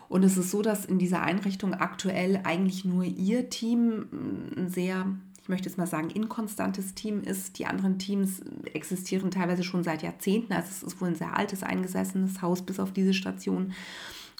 Und 0.09 0.25
es 0.25 0.37
ist 0.37 0.51
so, 0.51 0.63
dass 0.63 0.85
in 0.85 0.99
dieser 0.99 1.23
Einrichtung 1.23 1.75
aktuell 1.75 2.41
eigentlich 2.45 2.85
nur 2.85 3.05
ihr 3.05 3.51
Team 3.51 4.07
ein 4.57 4.69
sehr 4.69 5.07
ich 5.47 5.49
möchte 5.49 5.69
jetzt 5.69 5.79
mal 5.79 5.87
sagen, 5.87 6.11
inkonstantes 6.11 6.95
Team 6.95 7.23
ist. 7.23 7.61
Die 7.61 7.67
anderen 7.67 8.01
Teams 8.01 8.41
existieren 8.75 9.31
teilweise 9.31 9.63
schon 9.63 9.85
seit 9.85 10.03
Jahrzehnten. 10.03 10.53
Also 10.53 10.71
es 10.73 10.83
ist 10.83 11.01
wohl 11.01 11.07
ein 11.07 11.15
sehr 11.15 11.37
altes, 11.37 11.63
eingesessenes 11.63 12.43
Haus 12.43 12.63
bis 12.63 12.81
auf 12.81 12.93
diese 12.93 13.15
Station. 13.15 13.73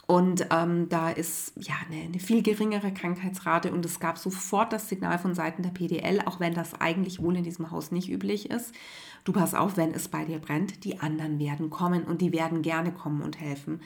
Und 0.07 0.49
ähm, 0.51 0.89
da 0.89 1.11
ist 1.11 1.53
ja 1.61 1.75
eine, 1.89 2.03
eine, 2.03 2.19
viel 2.19 2.43
geringere 2.43 2.93
Krankheitsrate 2.93 3.71
und 3.71 3.85
es 3.85 4.01
gab 4.01 4.19
sofort 4.19 4.73
das 4.73 4.89
Signal 4.89 5.21
von 5.21 5.37
Seiten 5.37 5.63
der 5.63 5.71
PDL, 5.71 6.23
auch 6.27 6.41
wenn 6.41 6.55
das 6.55 6.81
eigentlich 6.81 7.23
wohl 7.23 7.37
in 7.37 7.45
diesem 7.45 7.71
Haus 7.71 7.93
nicht 7.93 8.09
üblich 8.09 8.51
ist. 8.51 8.75
Du 9.23 9.33
pass 9.33 9.55
auf, 9.55 9.77
wenn 9.77 9.95
es 9.95 10.09
bei 10.09 10.25
dir 10.25 10.41
brennt, 10.41 10.83
die 10.83 10.99
anderen 10.99 11.39
werden 11.39 11.71
kommen 11.71 12.03
und 12.03 12.21
die 12.21 12.33
werden 12.33 12.63
gerne 12.63 12.91
kommen 12.91 13.23
und 13.23 13.41
helfen. 13.41 13.81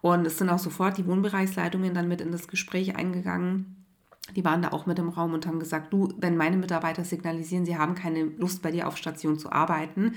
Und 0.00 0.26
es 0.26 0.38
sind 0.38 0.48
auch 0.48 0.58
sofort 0.58 0.98
die 0.98 1.06
Wohnbereichsleitungen 1.06 1.94
dann 1.94 2.08
mit 2.08 2.20
in 2.20 2.32
das 2.32 2.48
Gespräch 2.48 2.96
eingegangen. 2.96 3.86
Die 4.36 4.44
waren 4.44 4.62
da 4.62 4.68
auch 4.68 4.86
mit 4.86 4.98
im 4.98 5.08
Raum 5.08 5.34
und 5.34 5.46
haben 5.46 5.58
gesagt, 5.58 5.92
du, 5.92 6.12
wenn 6.18 6.36
meine 6.36 6.56
Mitarbeiter 6.56 7.04
signalisieren, 7.04 7.66
sie 7.66 7.76
haben 7.76 7.94
keine 7.94 8.22
Lust 8.22 8.62
bei 8.62 8.70
dir 8.70 8.86
auf 8.86 8.96
Station 8.96 9.38
zu 9.38 9.50
arbeiten, 9.50 10.14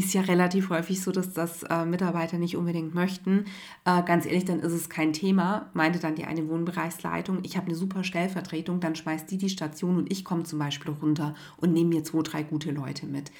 ist 0.00 0.14
ja 0.14 0.22
relativ 0.22 0.70
häufig 0.70 1.00
so, 1.02 1.12
dass 1.12 1.32
das 1.32 1.62
äh, 1.64 1.84
Mitarbeiter 1.84 2.38
nicht 2.38 2.56
unbedingt 2.56 2.94
möchten. 2.94 3.44
Äh, 3.84 4.02
ganz 4.02 4.26
ehrlich, 4.26 4.44
dann 4.44 4.60
ist 4.60 4.72
es 4.72 4.88
kein 4.88 5.12
Thema, 5.12 5.70
meinte 5.74 5.98
dann 5.98 6.14
die 6.14 6.24
eine 6.24 6.48
Wohnbereichsleitung. 6.48 7.40
Ich 7.42 7.56
habe 7.56 7.66
eine 7.66 7.76
super 7.76 8.02
Stellvertretung, 8.02 8.80
dann 8.80 8.96
schmeißt 8.96 9.30
die 9.30 9.38
die 9.38 9.50
Station 9.50 9.96
und 9.96 10.10
ich 10.10 10.24
komme 10.24 10.44
zum 10.44 10.58
Beispiel 10.58 10.92
runter 10.92 11.34
und 11.58 11.72
nehme 11.72 11.90
mir 11.90 12.04
zwei, 12.04 12.22
drei 12.22 12.42
gute 12.42 12.70
Leute 12.70 13.06
mit. 13.06 13.30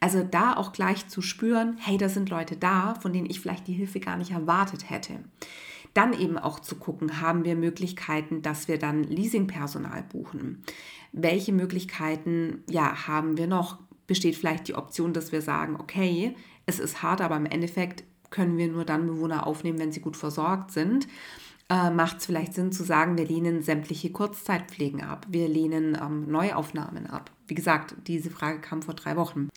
Also 0.00 0.22
da 0.22 0.56
auch 0.56 0.72
gleich 0.72 1.08
zu 1.08 1.20
spüren, 1.20 1.76
hey, 1.78 1.98
da 1.98 2.08
sind 2.08 2.30
Leute 2.30 2.56
da, 2.56 2.94
von 2.94 3.12
denen 3.12 3.28
ich 3.28 3.40
vielleicht 3.40 3.66
die 3.66 3.72
Hilfe 3.72 4.00
gar 4.00 4.16
nicht 4.16 4.30
erwartet 4.30 4.90
hätte. 4.90 5.20
Dann 5.94 6.12
eben 6.12 6.38
auch 6.38 6.60
zu 6.60 6.76
gucken, 6.76 7.20
haben 7.20 7.44
wir 7.44 7.56
Möglichkeiten, 7.56 8.42
dass 8.42 8.68
wir 8.68 8.78
dann 8.78 9.02
Leasingpersonal 9.02 10.04
buchen? 10.04 10.62
Welche 11.12 11.52
Möglichkeiten 11.52 12.62
ja, 12.68 13.08
haben 13.08 13.36
wir 13.36 13.46
noch? 13.46 13.78
Besteht 14.08 14.34
vielleicht 14.34 14.66
die 14.66 14.74
Option, 14.74 15.12
dass 15.12 15.30
wir 15.30 15.42
sagen, 15.42 15.76
okay, 15.78 16.34
es 16.66 16.80
ist 16.80 17.02
hart, 17.04 17.20
aber 17.20 17.36
im 17.36 17.46
Endeffekt 17.46 18.02
können 18.30 18.58
wir 18.58 18.66
nur 18.68 18.84
dann 18.84 19.06
Bewohner 19.06 19.46
aufnehmen, 19.46 19.78
wenn 19.78 19.92
sie 19.92 20.00
gut 20.00 20.16
versorgt 20.16 20.72
sind. 20.72 21.06
Äh, 21.68 21.90
Macht 21.90 22.18
es 22.18 22.26
vielleicht 22.26 22.54
Sinn 22.54 22.72
zu 22.72 22.82
sagen, 22.82 23.16
wir 23.16 23.26
lehnen 23.26 23.62
sämtliche 23.62 24.10
Kurzzeitpflegen 24.10 25.02
ab, 25.02 25.26
wir 25.28 25.48
lehnen 25.48 25.96
ähm, 26.00 26.30
Neuaufnahmen 26.30 27.06
ab. 27.06 27.30
Wie 27.46 27.54
gesagt, 27.54 27.94
diese 28.06 28.30
Frage 28.30 28.60
kam 28.60 28.82
vor 28.82 28.94
drei 28.94 29.16
Wochen. 29.16 29.48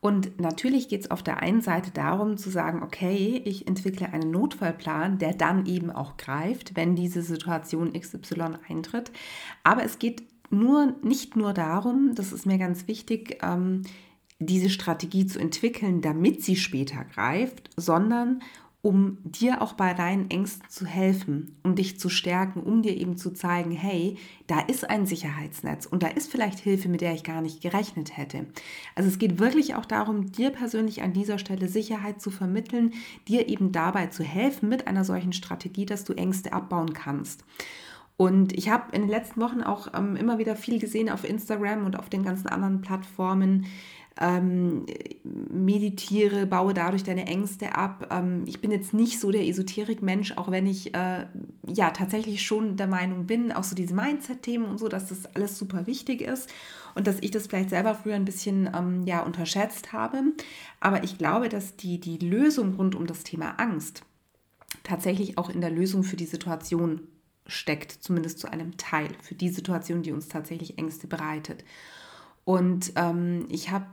Und 0.00 0.38
natürlich 0.38 0.88
geht 0.88 1.00
es 1.00 1.10
auf 1.10 1.22
der 1.22 1.38
einen 1.38 1.62
Seite 1.62 1.90
darum 1.90 2.36
zu 2.36 2.50
sagen, 2.50 2.82
okay, 2.82 3.40
ich 3.46 3.66
entwickle 3.66 4.12
einen 4.12 4.30
Notfallplan, 4.30 5.16
der 5.16 5.32
dann 5.32 5.64
eben 5.64 5.90
auch 5.90 6.18
greift, 6.18 6.76
wenn 6.76 6.94
diese 6.94 7.22
Situation 7.22 7.94
XY 7.94 8.58
eintritt. 8.68 9.10
Aber 9.62 9.82
es 9.82 9.98
geht 9.98 10.22
nur, 10.50 10.94
nicht 11.02 11.36
nur 11.36 11.52
darum, 11.52 12.14
das 12.14 12.32
ist 12.32 12.46
mir 12.46 12.58
ganz 12.58 12.86
wichtig, 12.88 13.38
ähm, 13.42 13.82
diese 14.38 14.70
Strategie 14.70 15.26
zu 15.26 15.38
entwickeln, 15.38 16.00
damit 16.00 16.42
sie 16.42 16.56
später 16.56 17.04
greift, 17.04 17.70
sondern 17.76 18.40
um 18.84 19.16
dir 19.22 19.62
auch 19.62 19.72
bei 19.72 19.94
deinen 19.94 20.30
Ängsten 20.30 20.68
zu 20.68 20.84
helfen, 20.84 21.56
um 21.62 21.74
dich 21.74 21.98
zu 21.98 22.10
stärken, 22.10 22.60
um 22.60 22.82
dir 22.82 22.94
eben 22.94 23.16
zu 23.16 23.30
zeigen, 23.30 23.70
hey, 23.70 24.18
da 24.46 24.60
ist 24.60 24.90
ein 24.90 25.06
Sicherheitsnetz 25.06 25.86
und 25.86 26.02
da 26.02 26.08
ist 26.08 26.30
vielleicht 26.30 26.58
Hilfe, 26.58 26.90
mit 26.90 27.00
der 27.00 27.14
ich 27.14 27.24
gar 27.24 27.40
nicht 27.40 27.62
gerechnet 27.62 28.18
hätte. 28.18 28.44
Also 28.94 29.08
es 29.08 29.18
geht 29.18 29.38
wirklich 29.38 29.74
auch 29.74 29.86
darum, 29.86 30.30
dir 30.32 30.50
persönlich 30.50 31.00
an 31.00 31.14
dieser 31.14 31.38
Stelle 31.38 31.66
Sicherheit 31.66 32.20
zu 32.20 32.30
vermitteln, 32.30 32.92
dir 33.26 33.48
eben 33.48 33.72
dabei 33.72 34.08
zu 34.08 34.22
helfen 34.22 34.68
mit 34.68 34.86
einer 34.86 35.06
solchen 35.06 35.32
Strategie, 35.32 35.86
dass 35.86 36.04
du 36.04 36.12
Ängste 36.12 36.52
abbauen 36.52 36.92
kannst. 36.92 37.42
Und 38.16 38.52
ich 38.52 38.68
habe 38.68 38.94
in 38.94 39.02
den 39.02 39.10
letzten 39.10 39.40
Wochen 39.40 39.62
auch 39.62 39.88
ähm, 39.92 40.14
immer 40.14 40.38
wieder 40.38 40.54
viel 40.54 40.78
gesehen 40.78 41.10
auf 41.10 41.28
Instagram 41.28 41.84
und 41.84 41.98
auf 41.98 42.08
den 42.08 42.22
ganzen 42.22 42.46
anderen 42.46 42.80
Plattformen, 42.80 43.66
ähm, 44.20 44.86
meditiere, 45.24 46.46
baue 46.46 46.72
dadurch 46.72 47.02
deine 47.02 47.26
Ängste 47.26 47.74
ab. 47.74 48.08
Ähm, 48.12 48.44
ich 48.46 48.60
bin 48.60 48.70
jetzt 48.70 48.94
nicht 48.94 49.18
so 49.18 49.32
der 49.32 49.44
Esoterik-Mensch, 49.46 50.36
auch 50.36 50.50
wenn 50.50 50.66
ich 50.66 50.94
äh, 50.94 51.26
ja 51.66 51.90
tatsächlich 51.90 52.42
schon 52.42 52.76
der 52.76 52.86
Meinung 52.86 53.26
bin, 53.26 53.50
auch 53.50 53.64
so 53.64 53.74
diese 53.74 53.94
Mindset-Themen 53.94 54.66
und 54.66 54.78
so, 54.78 54.88
dass 54.88 55.08
das 55.08 55.26
alles 55.34 55.58
super 55.58 55.88
wichtig 55.88 56.20
ist 56.20 56.48
und 56.94 57.08
dass 57.08 57.16
ich 57.20 57.32
das 57.32 57.48
vielleicht 57.48 57.70
selber 57.70 57.94
früher 57.94 58.14
ein 58.14 58.24
bisschen 58.24 58.70
ähm, 58.72 59.02
ja, 59.04 59.22
unterschätzt 59.22 59.92
habe. 59.92 60.22
Aber 60.78 61.02
ich 61.02 61.18
glaube, 61.18 61.48
dass 61.48 61.76
die, 61.76 61.98
die 61.98 62.18
Lösung 62.18 62.74
rund 62.74 62.94
um 62.94 63.08
das 63.08 63.24
Thema 63.24 63.58
Angst 63.58 64.04
tatsächlich 64.84 65.38
auch 65.38 65.50
in 65.50 65.60
der 65.60 65.70
Lösung 65.70 66.04
für 66.04 66.16
die 66.16 66.26
Situation 66.26 67.00
steckt, 67.46 67.92
zumindest 67.92 68.38
zu 68.38 68.50
einem 68.50 68.76
Teil, 68.76 69.08
für 69.22 69.34
die 69.34 69.48
Situation, 69.48 70.02
die 70.02 70.12
uns 70.12 70.28
tatsächlich 70.28 70.78
Ängste 70.78 71.06
bereitet. 71.06 71.64
Und 72.44 72.92
ähm, 72.96 73.46
ich 73.48 73.70
habe 73.70 73.86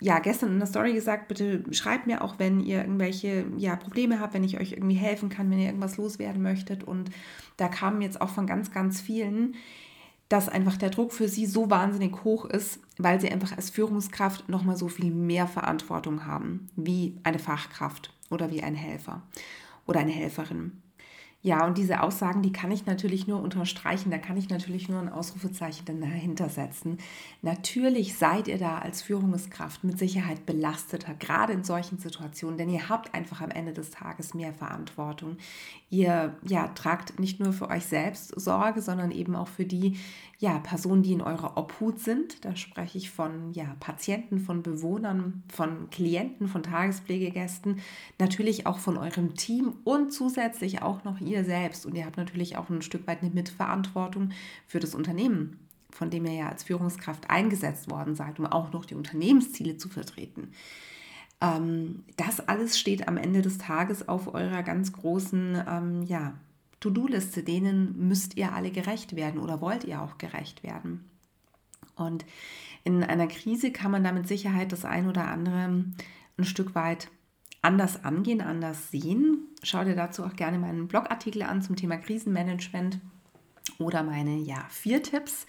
ja 0.00 0.18
gestern 0.18 0.52
in 0.52 0.58
der 0.58 0.66
Story 0.66 0.94
gesagt, 0.94 1.28
bitte 1.28 1.62
schreibt 1.72 2.06
mir 2.06 2.22
auch, 2.22 2.38
wenn 2.38 2.60
ihr 2.60 2.78
irgendwelche 2.78 3.44
ja, 3.58 3.76
Probleme 3.76 4.20
habt, 4.20 4.32
wenn 4.32 4.44
ich 4.44 4.58
euch 4.58 4.72
irgendwie 4.72 4.96
helfen 4.96 5.28
kann, 5.28 5.50
wenn 5.50 5.58
ihr 5.58 5.66
irgendwas 5.66 5.98
loswerden 5.98 6.42
möchtet. 6.42 6.84
Und 6.84 7.10
da 7.58 7.68
kamen 7.68 8.00
jetzt 8.00 8.20
auch 8.20 8.30
von 8.30 8.46
ganz, 8.46 8.70
ganz 8.70 9.00
vielen, 9.02 9.56
dass 10.30 10.48
einfach 10.48 10.76
der 10.76 10.90
Druck 10.90 11.12
für 11.12 11.28
sie 11.28 11.44
so 11.44 11.70
wahnsinnig 11.70 12.24
hoch 12.24 12.46
ist, 12.46 12.80
weil 12.96 13.20
sie 13.20 13.30
einfach 13.30 13.54
als 13.56 13.70
Führungskraft 13.70 14.48
nochmal 14.48 14.76
so 14.76 14.88
viel 14.88 15.10
mehr 15.10 15.46
Verantwortung 15.46 16.24
haben, 16.24 16.68
wie 16.76 17.18
eine 17.24 17.38
Fachkraft 17.38 18.14
oder 18.30 18.50
wie 18.50 18.62
ein 18.62 18.74
Helfer 18.74 19.22
oder 19.86 20.00
eine 20.00 20.12
Helferin. 20.12 20.82
Ja, 21.40 21.64
und 21.64 21.78
diese 21.78 22.02
Aussagen, 22.02 22.42
die 22.42 22.50
kann 22.50 22.72
ich 22.72 22.86
natürlich 22.86 23.28
nur 23.28 23.40
unterstreichen, 23.40 24.10
da 24.10 24.18
kann 24.18 24.36
ich 24.36 24.50
natürlich 24.50 24.88
nur 24.88 25.00
ein 25.00 25.08
Ausrufezeichen 25.08 26.00
dahinter 26.00 26.48
setzen. 26.48 26.98
Natürlich 27.42 28.18
seid 28.18 28.48
ihr 28.48 28.58
da 28.58 28.78
als 28.78 29.02
Führungskraft 29.02 29.84
mit 29.84 30.00
Sicherheit 30.00 30.46
belasteter, 30.46 31.14
gerade 31.14 31.52
in 31.52 31.62
solchen 31.62 31.98
Situationen, 31.98 32.58
denn 32.58 32.68
ihr 32.68 32.88
habt 32.88 33.14
einfach 33.14 33.40
am 33.40 33.50
Ende 33.50 33.72
des 33.72 33.92
Tages 33.92 34.34
mehr 34.34 34.52
Verantwortung. 34.52 35.36
Ihr 35.90 36.36
ja, 36.42 36.68
tragt 36.68 37.20
nicht 37.20 37.38
nur 37.38 37.52
für 37.52 37.70
euch 37.70 37.86
selbst 37.86 38.38
Sorge, 38.38 38.82
sondern 38.82 39.12
eben 39.12 39.36
auch 39.36 39.48
für 39.48 39.64
die 39.64 39.96
ja, 40.40 40.58
Personen, 40.58 41.02
die 41.02 41.12
in 41.12 41.20
eurer 41.20 41.56
Obhut 41.56 41.98
sind. 41.98 42.44
Da 42.44 42.54
spreche 42.54 42.96
ich 42.98 43.10
von 43.10 43.52
ja, 43.52 43.76
Patienten, 43.80 44.38
von 44.38 44.62
Bewohnern, 44.62 45.42
von 45.52 45.90
Klienten, 45.90 46.46
von 46.46 46.62
Tagespflegegästen, 46.62 47.80
natürlich 48.18 48.66
auch 48.66 48.78
von 48.78 48.96
eurem 48.96 49.34
Team 49.34 49.74
und 49.84 50.12
zusätzlich 50.12 50.82
auch 50.82 51.04
noch 51.04 51.18
ihr 51.28 51.44
selbst. 51.44 51.86
Und 51.86 51.94
ihr 51.94 52.04
habt 52.04 52.16
natürlich 52.16 52.56
auch 52.56 52.68
ein 52.68 52.82
Stück 52.82 53.06
weit 53.06 53.22
eine 53.22 53.30
Mitverantwortung 53.30 54.30
für 54.66 54.80
das 54.80 54.94
Unternehmen, 54.94 55.58
von 55.90 56.10
dem 56.10 56.26
ihr 56.26 56.32
ja 56.32 56.48
als 56.48 56.64
Führungskraft 56.64 57.30
eingesetzt 57.30 57.90
worden 57.90 58.14
seid, 58.14 58.38
um 58.38 58.46
auch 58.46 58.72
noch 58.72 58.84
die 58.84 58.94
Unternehmensziele 58.94 59.76
zu 59.76 59.88
vertreten. 59.88 60.52
Ähm, 61.40 62.04
das 62.16 62.40
alles 62.40 62.78
steht 62.78 63.08
am 63.08 63.16
Ende 63.16 63.42
des 63.42 63.58
Tages 63.58 64.08
auf 64.08 64.34
eurer 64.34 64.62
ganz 64.62 64.92
großen 64.92 65.62
ähm, 65.68 66.02
ja, 66.02 66.34
To-Do-Liste. 66.80 67.42
Denen 67.42 68.08
müsst 68.08 68.36
ihr 68.36 68.52
alle 68.52 68.70
gerecht 68.70 69.16
werden 69.16 69.40
oder 69.40 69.60
wollt 69.60 69.84
ihr 69.84 70.02
auch 70.02 70.18
gerecht 70.18 70.62
werden. 70.62 71.04
Und 71.96 72.24
in 72.84 73.02
einer 73.04 73.26
Krise 73.26 73.72
kann 73.72 73.90
man 73.90 74.04
da 74.04 74.12
mit 74.12 74.28
Sicherheit 74.28 74.72
das 74.72 74.84
ein 74.84 75.08
oder 75.08 75.28
andere 75.28 75.84
ein 76.38 76.44
Stück 76.44 76.74
weit 76.74 77.08
anders 77.62 78.04
angehen, 78.04 78.40
anders 78.40 78.90
sehen. 78.90 79.48
Schau 79.62 79.84
dir 79.84 79.96
dazu 79.96 80.24
auch 80.24 80.36
gerne 80.36 80.58
meinen 80.58 80.88
Blogartikel 80.88 81.42
an 81.42 81.62
zum 81.62 81.76
Thema 81.76 81.96
Krisenmanagement 81.96 83.00
oder 83.78 84.02
meine 84.02 84.36
ja, 84.36 84.64
vier 84.70 85.02
Tipps, 85.02 85.46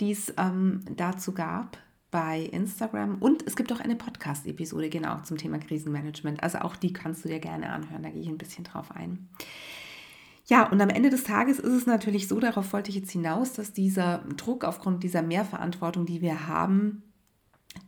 die 0.00 0.12
es 0.12 0.32
ähm, 0.38 0.82
dazu 0.96 1.32
gab 1.32 1.78
bei 2.10 2.40
Instagram. 2.40 3.16
Und 3.20 3.46
es 3.46 3.56
gibt 3.56 3.72
auch 3.72 3.80
eine 3.80 3.96
Podcast-Episode 3.96 4.88
genau 4.88 5.20
zum 5.20 5.36
Thema 5.36 5.58
Krisenmanagement. 5.58 6.42
Also 6.42 6.58
auch 6.58 6.76
die 6.76 6.92
kannst 6.92 7.24
du 7.24 7.28
dir 7.28 7.40
gerne 7.40 7.70
anhören. 7.70 8.02
Da 8.02 8.10
gehe 8.10 8.22
ich 8.22 8.28
ein 8.28 8.38
bisschen 8.38 8.64
drauf 8.64 8.90
ein. 8.90 9.28
Ja, 10.46 10.70
und 10.70 10.80
am 10.80 10.90
Ende 10.90 11.10
des 11.10 11.24
Tages 11.24 11.58
ist 11.58 11.72
es 11.72 11.86
natürlich 11.86 12.28
so, 12.28 12.38
darauf 12.38 12.72
wollte 12.72 12.90
ich 12.90 12.96
jetzt 12.96 13.10
hinaus, 13.10 13.54
dass 13.54 13.72
dieser 13.72 14.18
Druck 14.36 14.64
aufgrund 14.64 15.02
dieser 15.02 15.22
Mehrverantwortung, 15.22 16.06
die 16.06 16.22
wir 16.22 16.46
haben, 16.46 17.02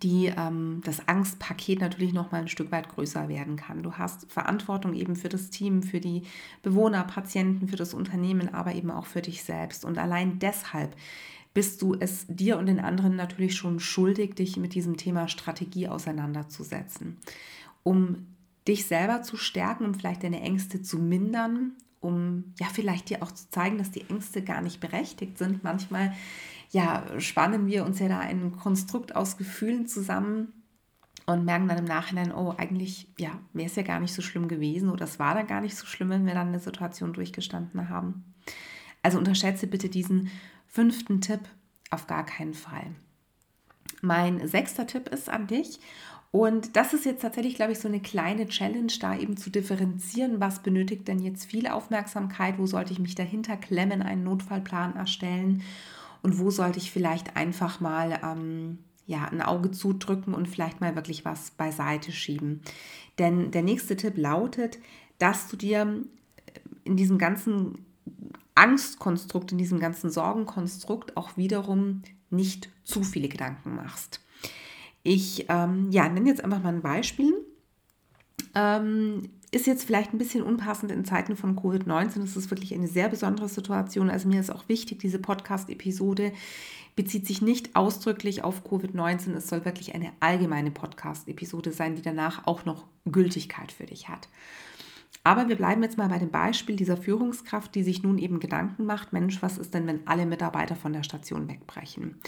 die 0.02 0.32
ähm, 0.36 0.80
das 0.84 1.08
Angstpaket 1.08 1.80
natürlich 1.80 2.12
noch 2.12 2.32
mal 2.32 2.42
ein 2.42 2.48
Stück 2.48 2.70
weit 2.72 2.88
größer 2.88 3.28
werden 3.28 3.56
kann. 3.56 3.82
Du 3.82 3.94
hast 3.94 4.30
Verantwortung 4.30 4.94
eben 4.94 5.16
für 5.16 5.28
das 5.28 5.50
Team, 5.50 5.82
für 5.82 6.00
die 6.00 6.22
Bewohner, 6.62 7.04
Patienten, 7.04 7.68
für 7.68 7.76
das 7.76 7.94
Unternehmen, 7.94 8.54
aber 8.54 8.74
eben 8.74 8.90
auch 8.90 9.06
für 9.06 9.22
dich 9.22 9.42
selbst. 9.42 9.84
Und 9.84 9.98
allein 9.98 10.38
deshalb 10.38 10.96
bist 11.54 11.82
du 11.82 11.94
es 11.98 12.26
dir 12.28 12.58
und 12.58 12.66
den 12.66 12.80
anderen 12.80 13.16
natürlich 13.16 13.56
schon 13.56 13.80
schuldig, 13.80 14.36
dich 14.36 14.56
mit 14.56 14.74
diesem 14.74 14.96
Thema 14.96 15.28
Strategie 15.28 15.88
auseinanderzusetzen, 15.88 17.16
um 17.82 18.26
dich 18.68 18.86
selber 18.86 19.22
zu 19.22 19.36
stärken 19.36 19.84
und 19.84 19.96
vielleicht 19.96 20.22
deine 20.22 20.40
Ängste 20.40 20.82
zu 20.82 20.98
mindern, 20.98 21.72
um 22.00 22.52
ja 22.60 22.66
vielleicht 22.72 23.10
dir 23.10 23.22
auch 23.22 23.32
zu 23.32 23.50
zeigen, 23.50 23.78
dass 23.78 23.90
die 23.90 24.08
Ängste 24.08 24.42
gar 24.42 24.60
nicht 24.60 24.78
berechtigt 24.78 25.38
sind. 25.38 25.64
Manchmal 25.64 26.12
ja, 26.70 27.04
spannen 27.18 27.66
wir 27.66 27.84
uns 27.84 27.98
ja 27.98 28.08
da 28.08 28.18
ein 28.18 28.52
Konstrukt 28.56 29.16
aus 29.16 29.36
Gefühlen 29.36 29.86
zusammen 29.86 30.52
und 31.26 31.44
merken 31.44 31.68
dann 31.68 31.78
im 31.78 31.84
Nachhinein, 31.84 32.32
oh, 32.32 32.54
eigentlich 32.56 33.08
ja, 33.18 33.38
wäre 33.52 33.68
es 33.68 33.76
ja 33.76 33.82
gar 33.82 34.00
nicht 34.00 34.14
so 34.14 34.22
schlimm 34.22 34.48
gewesen 34.48 34.90
oder 34.90 35.04
es 35.04 35.18
war 35.18 35.34
dann 35.34 35.46
gar 35.46 35.60
nicht 35.60 35.76
so 35.76 35.86
schlimm, 35.86 36.10
wenn 36.10 36.26
wir 36.26 36.34
dann 36.34 36.48
eine 36.48 36.60
Situation 36.60 37.12
durchgestanden 37.12 37.88
haben. 37.88 38.34
Also 39.02 39.18
unterschätze 39.18 39.66
bitte 39.66 39.88
diesen 39.88 40.30
fünften 40.66 41.20
Tipp 41.20 41.40
auf 41.90 42.06
gar 42.06 42.24
keinen 42.24 42.54
Fall. 42.54 42.94
Mein 44.02 44.46
sechster 44.46 44.86
Tipp 44.86 45.08
ist 45.08 45.28
an 45.28 45.46
dich. 45.46 45.80
Und 46.30 46.76
das 46.76 46.92
ist 46.92 47.06
jetzt 47.06 47.22
tatsächlich, 47.22 47.54
glaube 47.54 47.72
ich, 47.72 47.78
so 47.78 47.88
eine 47.88 48.00
kleine 48.00 48.46
Challenge, 48.46 48.92
da 49.00 49.16
eben 49.16 49.38
zu 49.38 49.48
differenzieren, 49.48 50.40
was 50.40 50.62
benötigt 50.62 51.08
denn 51.08 51.20
jetzt 51.20 51.46
viel 51.46 51.66
Aufmerksamkeit, 51.66 52.58
wo 52.58 52.66
sollte 52.66 52.92
ich 52.92 52.98
mich 52.98 53.14
dahinter 53.14 53.56
klemmen, 53.56 54.02
einen 54.02 54.24
Notfallplan 54.24 54.94
erstellen 54.94 55.62
und 56.22 56.38
wo 56.38 56.50
sollte 56.50 56.78
ich 56.78 56.90
vielleicht 56.90 57.36
einfach 57.36 57.80
mal 57.80 58.20
ähm, 58.22 58.78
ja, 59.06 59.24
ein 59.24 59.42
Auge 59.42 59.70
zudrücken 59.70 60.34
und 60.34 60.48
vielleicht 60.48 60.80
mal 60.80 60.94
wirklich 60.94 61.24
was 61.24 61.50
beiseite 61.52 62.12
schieben. 62.12 62.60
Denn 63.18 63.50
der 63.50 63.62
nächste 63.62 63.96
Tipp 63.96 64.16
lautet, 64.16 64.78
dass 65.18 65.48
du 65.48 65.56
dir 65.56 66.04
in 66.84 66.96
diesem 66.96 67.18
ganzen 67.18 67.86
Angstkonstrukt, 68.54 69.52
in 69.52 69.58
diesem 69.58 69.80
ganzen 69.80 70.10
Sorgenkonstrukt 70.10 71.16
auch 71.16 71.36
wiederum 71.36 72.02
nicht 72.30 72.68
zu 72.84 73.02
viele 73.02 73.28
Gedanken 73.28 73.76
machst. 73.76 74.20
Ich 75.02 75.46
ähm, 75.48 75.90
ja, 75.90 76.08
nenne 76.08 76.28
jetzt 76.28 76.44
einfach 76.44 76.62
mal 76.62 76.74
ein 76.74 76.82
Beispiel. 76.82 77.32
Ähm, 78.54 79.30
ist 79.50 79.66
jetzt 79.66 79.84
vielleicht 79.84 80.12
ein 80.12 80.18
bisschen 80.18 80.42
unpassend 80.42 80.92
in 80.92 81.04
Zeiten 81.04 81.36
von 81.36 81.56
Covid-19. 81.56 82.22
Es 82.22 82.36
ist 82.36 82.50
wirklich 82.50 82.74
eine 82.74 82.88
sehr 82.88 83.08
besondere 83.08 83.48
Situation. 83.48 84.10
Also 84.10 84.28
mir 84.28 84.40
ist 84.40 84.50
auch 84.50 84.68
wichtig, 84.68 84.98
diese 84.98 85.18
Podcast-Episode 85.18 86.32
bezieht 86.96 87.26
sich 87.26 87.40
nicht 87.40 87.76
ausdrücklich 87.76 88.44
auf 88.44 88.66
Covid-19. 88.66 89.34
Es 89.34 89.48
soll 89.48 89.64
wirklich 89.64 89.94
eine 89.94 90.10
allgemeine 90.20 90.70
Podcast-Episode 90.70 91.72
sein, 91.72 91.94
die 91.94 92.02
danach 92.02 92.46
auch 92.46 92.64
noch 92.64 92.84
Gültigkeit 93.10 93.72
für 93.72 93.86
dich 93.86 94.08
hat. 94.08 94.28
Aber 95.24 95.48
wir 95.48 95.56
bleiben 95.56 95.82
jetzt 95.82 95.98
mal 95.98 96.08
bei 96.08 96.18
dem 96.18 96.30
Beispiel 96.30 96.76
dieser 96.76 96.96
Führungskraft, 96.96 97.74
die 97.74 97.82
sich 97.82 98.02
nun 98.02 98.18
eben 98.18 98.40
Gedanken 98.40 98.84
macht, 98.84 99.12
Mensch, 99.12 99.42
was 99.42 99.58
ist 99.58 99.74
denn, 99.74 99.86
wenn 99.86 100.06
alle 100.06 100.26
Mitarbeiter 100.26 100.76
von 100.76 100.92
der 100.92 101.02
Station 101.02 101.48
wegbrechen? 101.48 102.20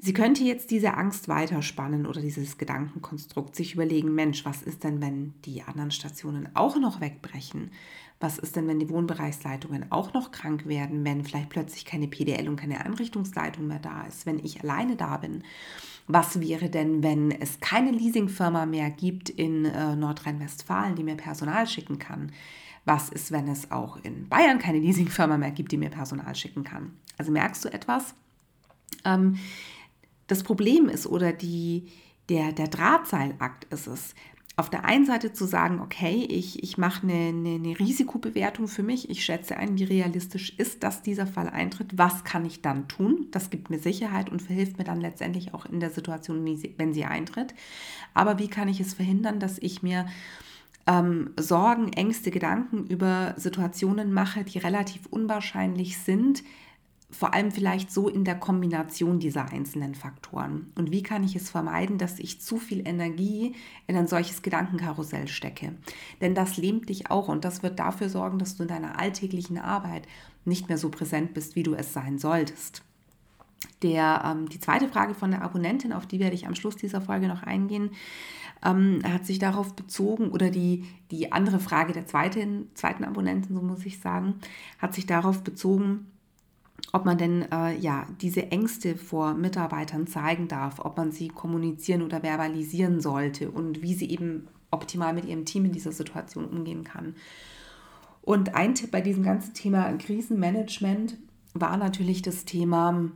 Sie 0.00 0.12
könnte 0.12 0.44
jetzt 0.44 0.70
diese 0.70 0.94
Angst 0.94 1.26
weiterspannen 1.26 2.06
oder 2.06 2.20
dieses 2.20 2.56
Gedankenkonstrukt 2.56 3.56
sich 3.56 3.74
überlegen, 3.74 4.14
Mensch, 4.14 4.44
was 4.44 4.62
ist 4.62 4.84
denn, 4.84 5.00
wenn 5.00 5.34
die 5.44 5.62
anderen 5.62 5.90
Stationen 5.90 6.48
auch 6.54 6.78
noch 6.78 7.00
wegbrechen? 7.00 7.72
Was 8.20 8.38
ist 8.38 8.54
denn, 8.54 8.68
wenn 8.68 8.78
die 8.78 8.90
Wohnbereichsleitungen 8.90 9.90
auch 9.90 10.14
noch 10.14 10.30
krank 10.30 10.66
werden, 10.66 11.04
wenn 11.04 11.24
vielleicht 11.24 11.50
plötzlich 11.50 11.84
keine 11.84 12.06
PDL 12.06 12.48
und 12.48 12.56
keine 12.56 12.84
Einrichtungsleitung 12.84 13.66
mehr 13.66 13.80
da 13.80 14.06
ist, 14.06 14.24
wenn 14.24 14.38
ich 14.38 14.60
alleine 14.62 14.94
da 14.94 15.16
bin? 15.16 15.42
Was 16.06 16.40
wäre 16.40 16.70
denn, 16.70 17.02
wenn 17.02 17.32
es 17.32 17.58
keine 17.58 17.90
Leasingfirma 17.90 18.66
mehr 18.66 18.90
gibt 18.90 19.30
in 19.30 19.64
äh, 19.64 19.96
Nordrhein-Westfalen, 19.96 20.94
die 20.94 21.04
mir 21.04 21.16
Personal 21.16 21.66
schicken 21.66 21.98
kann? 21.98 22.30
Was 22.84 23.08
ist, 23.08 23.32
wenn 23.32 23.48
es 23.48 23.72
auch 23.72 23.98
in 24.04 24.28
Bayern 24.28 24.60
keine 24.60 24.78
Leasingfirma 24.78 25.38
mehr 25.38 25.50
gibt, 25.50 25.72
die 25.72 25.76
mir 25.76 25.90
Personal 25.90 26.34
schicken 26.36 26.62
kann? 26.62 26.92
Also 27.18 27.32
merkst 27.32 27.64
du 27.64 27.72
etwas? 27.72 28.14
Ähm, 29.04 29.38
das 30.28 30.44
Problem 30.44 30.88
ist 30.88 31.06
oder 31.06 31.32
die, 31.32 31.88
der, 32.28 32.52
der 32.52 32.68
Drahtseilakt 32.68 33.64
ist 33.72 33.88
es, 33.88 34.14
auf 34.58 34.68
der 34.70 34.84
einen 34.84 35.06
Seite 35.06 35.32
zu 35.32 35.44
sagen, 35.44 35.80
okay, 35.80 36.26
ich, 36.28 36.64
ich 36.64 36.78
mache 36.78 37.04
eine, 37.04 37.28
eine, 37.28 37.54
eine, 37.54 37.78
Risikobewertung 37.78 38.66
für 38.66 38.82
mich, 38.82 39.08
ich 39.08 39.24
schätze 39.24 39.56
ein, 39.56 39.78
wie 39.78 39.84
realistisch 39.84 40.52
ist, 40.58 40.82
dass 40.82 41.00
dieser 41.00 41.28
Fall 41.28 41.48
eintritt, 41.48 41.96
was 41.96 42.24
kann 42.24 42.44
ich 42.44 42.60
dann 42.60 42.88
tun? 42.88 43.28
Das 43.30 43.50
gibt 43.50 43.70
mir 43.70 43.78
Sicherheit 43.78 44.30
und 44.30 44.42
verhilft 44.42 44.76
mir 44.76 44.82
dann 44.82 45.00
letztendlich 45.00 45.54
auch 45.54 45.64
in 45.64 45.78
der 45.78 45.90
Situation, 45.90 46.44
wenn 46.76 46.92
sie 46.92 47.04
eintritt. 47.04 47.54
Aber 48.14 48.40
wie 48.40 48.48
kann 48.48 48.66
ich 48.66 48.80
es 48.80 48.94
verhindern, 48.94 49.38
dass 49.38 49.58
ich 49.58 49.84
mir 49.84 50.06
ähm, 50.88 51.34
Sorgen, 51.38 51.92
Ängste, 51.92 52.32
Gedanken 52.32 52.84
über 52.88 53.34
Situationen 53.36 54.12
mache, 54.12 54.42
die 54.42 54.58
relativ 54.58 55.06
unwahrscheinlich 55.06 55.98
sind, 55.98 56.42
vor 57.10 57.32
allem 57.32 57.50
vielleicht 57.50 57.90
so 57.90 58.08
in 58.08 58.24
der 58.24 58.34
Kombination 58.34 59.18
dieser 59.18 59.50
einzelnen 59.50 59.94
Faktoren. 59.94 60.72
Und 60.74 60.90
wie 60.90 61.02
kann 61.02 61.24
ich 61.24 61.34
es 61.36 61.48
vermeiden, 61.48 61.96
dass 61.96 62.18
ich 62.18 62.42
zu 62.42 62.58
viel 62.58 62.86
Energie 62.86 63.54
in 63.86 63.96
ein 63.96 64.06
solches 64.06 64.42
Gedankenkarussell 64.42 65.26
stecke? 65.26 65.74
Denn 66.20 66.34
das 66.34 66.58
lähmt 66.58 66.88
dich 66.90 67.10
auch 67.10 67.28
und 67.28 67.44
das 67.44 67.62
wird 67.62 67.78
dafür 67.78 68.10
sorgen, 68.10 68.38
dass 68.38 68.56
du 68.56 68.64
in 68.64 68.68
deiner 68.68 68.98
alltäglichen 68.98 69.58
Arbeit 69.58 70.06
nicht 70.44 70.68
mehr 70.68 70.78
so 70.78 70.90
präsent 70.90 71.32
bist, 71.32 71.56
wie 71.56 71.62
du 71.62 71.74
es 71.74 71.94
sein 71.94 72.18
solltest. 72.18 72.82
Der, 73.82 74.22
ähm, 74.24 74.48
die 74.48 74.60
zweite 74.60 74.88
Frage 74.88 75.14
von 75.14 75.30
der 75.30 75.42
Abonnentin, 75.42 75.92
auf 75.92 76.06
die 76.06 76.20
werde 76.20 76.34
ich 76.34 76.46
am 76.46 76.54
Schluss 76.54 76.76
dieser 76.76 77.00
Folge 77.00 77.26
noch 77.26 77.42
eingehen, 77.42 77.90
ähm, 78.64 79.00
hat 79.04 79.24
sich 79.24 79.38
darauf 79.38 79.74
bezogen, 79.74 80.30
oder 80.30 80.50
die, 80.50 80.84
die 81.10 81.32
andere 81.32 81.58
Frage 81.58 81.92
der 81.92 82.06
zweiten, 82.06 82.70
zweiten 82.74 83.04
Abonnentin, 83.04 83.54
so 83.54 83.62
muss 83.62 83.86
ich 83.86 84.00
sagen, 84.00 84.34
hat 84.78 84.94
sich 84.94 85.06
darauf 85.06 85.42
bezogen, 85.42 86.06
ob 86.92 87.04
man 87.04 87.18
denn 87.18 87.50
äh, 87.52 87.76
ja 87.76 88.06
diese 88.20 88.50
Ängste 88.50 88.96
vor 88.96 89.34
Mitarbeitern 89.34 90.06
zeigen 90.06 90.48
darf, 90.48 90.80
ob 90.80 90.96
man 90.96 91.12
sie 91.12 91.28
kommunizieren 91.28 92.02
oder 92.02 92.22
verbalisieren 92.22 93.00
sollte 93.00 93.50
und 93.50 93.82
wie 93.82 93.94
sie 93.94 94.10
eben 94.10 94.48
optimal 94.70 95.12
mit 95.14 95.24
ihrem 95.24 95.44
Team 95.44 95.66
in 95.66 95.72
dieser 95.72 95.92
Situation 95.92 96.46
umgehen 96.46 96.84
kann. 96.84 97.14
Und 98.22 98.54
ein 98.54 98.74
Tipp 98.74 98.90
bei 98.90 99.00
diesem 99.00 99.22
ganzen 99.22 99.54
Thema 99.54 99.90
Krisenmanagement 99.94 101.16
war 101.54 101.76
natürlich 101.76 102.22
das 102.22 102.44
Thema 102.44 103.10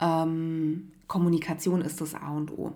ähm, 0.00 0.92
Kommunikation 1.06 1.80
ist 1.80 2.00
das 2.00 2.14
A 2.14 2.30
und 2.30 2.52
O. 2.52 2.74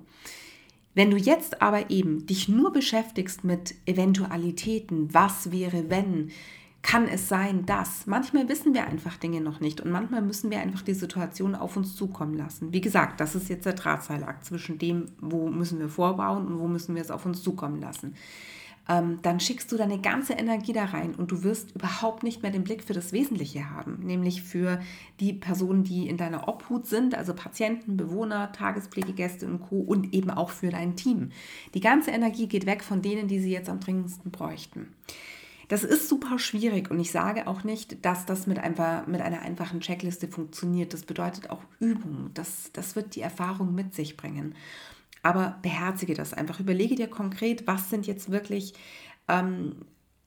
Wenn 0.95 1.11
du 1.11 1.17
jetzt 1.17 1.63
aber 1.63 1.91
eben 1.91 2.27
dich 2.27 2.49
nur 2.49 2.73
beschäftigst 2.73 3.45
mit 3.45 3.75
Eventualitäten, 3.87 5.13
was 5.15 5.51
wäre, 5.51 5.89
wenn, 5.89 6.31
kann 6.83 7.07
es 7.07 7.29
sein, 7.29 7.65
dass 7.65 8.07
manchmal 8.07 8.49
wissen 8.49 8.75
wir 8.75 8.87
einfach 8.87 9.17
Dinge 9.17 9.41
noch 9.41 9.61
nicht 9.61 9.81
und 9.81 9.91
manchmal 9.93 10.21
müssen 10.21 10.51
wir 10.51 10.61
einfach 10.61 10.83
die 10.83 10.95
Situation 10.95 11.55
auf 11.55 11.77
uns 11.77 11.95
zukommen 11.95 12.35
lassen. 12.35 12.73
Wie 12.73 12.81
gesagt, 12.81 13.21
das 13.21 13.35
ist 13.35 13.49
jetzt 13.49 13.67
der 13.67 13.75
Drahtseilakt 13.75 14.45
zwischen 14.45 14.79
dem, 14.79 15.07
wo 15.21 15.49
müssen 15.49 15.79
wir 15.79 15.89
vorbauen 15.89 16.47
und 16.47 16.59
wo 16.59 16.67
müssen 16.67 16.95
wir 16.95 17.03
es 17.03 17.13
auf 17.13 17.25
uns 17.25 17.43
zukommen 17.43 17.81
lassen. 17.81 18.15
Ähm, 18.89 19.21
dann 19.23 19.39
schickst 19.39 19.71
du 19.71 19.77
deine 19.77 20.01
ganze 20.01 20.33
Energie 20.33 20.73
da 20.73 20.87
rein 20.87 21.15
und 21.15 21.31
du 21.31 21.45
wirst 21.45 21.73
überhaupt 21.77 22.25
nicht 22.25 22.43
mehr 22.43 22.51
den 22.51 22.65
Blick 22.65 22.83
für 22.83 22.95
das 22.95 23.13
Wesentliche 23.13 23.71
haben, 23.71 24.01
nämlich 24.03 24.43
für 24.43 24.81
die 25.21 25.33
Personen, 25.33 25.85
die 25.85 26.09
in 26.09 26.17
deiner 26.17 26.49
Obhut 26.49 26.87
sind, 26.87 27.15
also 27.15 27.33
Patienten, 27.33 27.97
Bewohner, 27.97 28.51
Tagespflegegäste 28.51 29.47
und 29.47 29.61
Co. 29.61 29.77
und 29.77 30.13
eben 30.13 30.31
auch 30.31 30.51
für 30.51 30.71
dein 30.71 30.97
Team. 30.97 31.31
Die 31.75 31.81
ganze 31.81 32.11
Energie 32.11 32.49
geht 32.49 32.67
weg 32.67 32.83
von 32.83 33.03
denen, 33.03 33.29
die 33.29 33.39
sie 33.39 33.53
jetzt 33.53 33.71
am 33.71 33.79
dringendsten 33.79 34.33
bräuchten. 34.33 34.89
Das 35.73 35.85
ist 35.85 36.07
super 36.07 36.39
schwierig 36.39 36.91
und 36.91 37.01
ich 37.01 37.11
sage 37.11 37.47
auch 37.47 37.65
nicht, 37.65 38.05
dass 38.05 38.27
das 38.27 38.47
mit, 38.47 38.59
einfach, 38.59 39.07
mit 39.07 39.23
einer 39.23 39.41
einfachen 39.41 39.81
Checkliste 39.81 40.29
funktioniert. 40.29 40.93
Das 40.93 41.05
bedeutet 41.05 41.49
auch 41.49 41.63
Übung. 41.81 42.29
Das, 42.35 42.69
das 42.75 42.95
wird 42.95 43.15
die 43.15 43.23
Erfahrung 43.23 43.75
mit 43.75 43.95
sich 43.95 44.19
bringen. 44.19 44.55
Aber 45.23 45.57
beherzige 45.63 46.13
das 46.13 46.35
einfach. 46.35 46.61
Überlege 46.61 46.95
dir 46.95 47.09
konkret, 47.09 47.67
was 47.67 47.89
sind 47.89 48.07
jetzt 48.07 48.31
wirklich 48.31 48.75
ähm, 49.29 49.77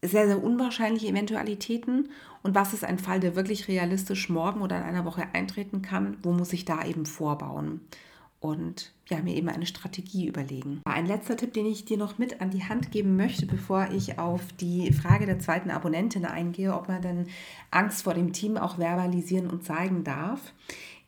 sehr, 0.01 0.25
sehr 0.25 0.43
unwahrscheinliche 0.43 1.09
Eventualitäten 1.09 2.09
und 2.41 2.55
was 2.55 2.73
ist 2.73 2.83
ein 2.83 2.97
Fall, 2.97 3.19
der 3.19 3.35
wirklich 3.35 3.67
realistisch 3.67 4.29
morgen 4.29 4.63
oder 4.63 4.77
in 4.77 4.83
einer 4.83 5.05
Woche 5.05 5.27
eintreten 5.33 5.83
kann. 5.83 6.17
Wo 6.23 6.31
muss 6.31 6.53
ich 6.53 6.65
da 6.65 6.83
eben 6.83 7.05
vorbauen? 7.05 7.81
Und 8.45 8.91
ja, 9.07 9.21
mir 9.21 9.35
eben 9.35 9.49
eine 9.49 9.65
Strategie 9.65 10.27
überlegen. 10.27 10.81
Ein 10.85 11.07
letzter 11.07 11.35
Tipp, 11.35 11.53
den 11.53 11.65
ich 11.65 11.85
dir 11.85 11.97
noch 11.97 12.17
mit 12.17 12.41
an 12.41 12.51
die 12.51 12.63
Hand 12.63 12.91
geben 12.91 13.15
möchte, 13.15 13.45
bevor 13.45 13.89
ich 13.91 14.19
auf 14.19 14.41
die 14.53 14.93
Frage 14.93 15.25
der 15.25 15.39
zweiten 15.39 15.71
Abonnentin 15.71 16.25
eingehe, 16.25 16.73
ob 16.73 16.87
man 16.87 17.01
denn 17.01 17.27
Angst 17.71 18.03
vor 18.03 18.13
dem 18.13 18.33
Team 18.33 18.57
auch 18.57 18.77
verbalisieren 18.77 19.49
und 19.49 19.63
zeigen 19.63 20.03
darf, 20.03 20.53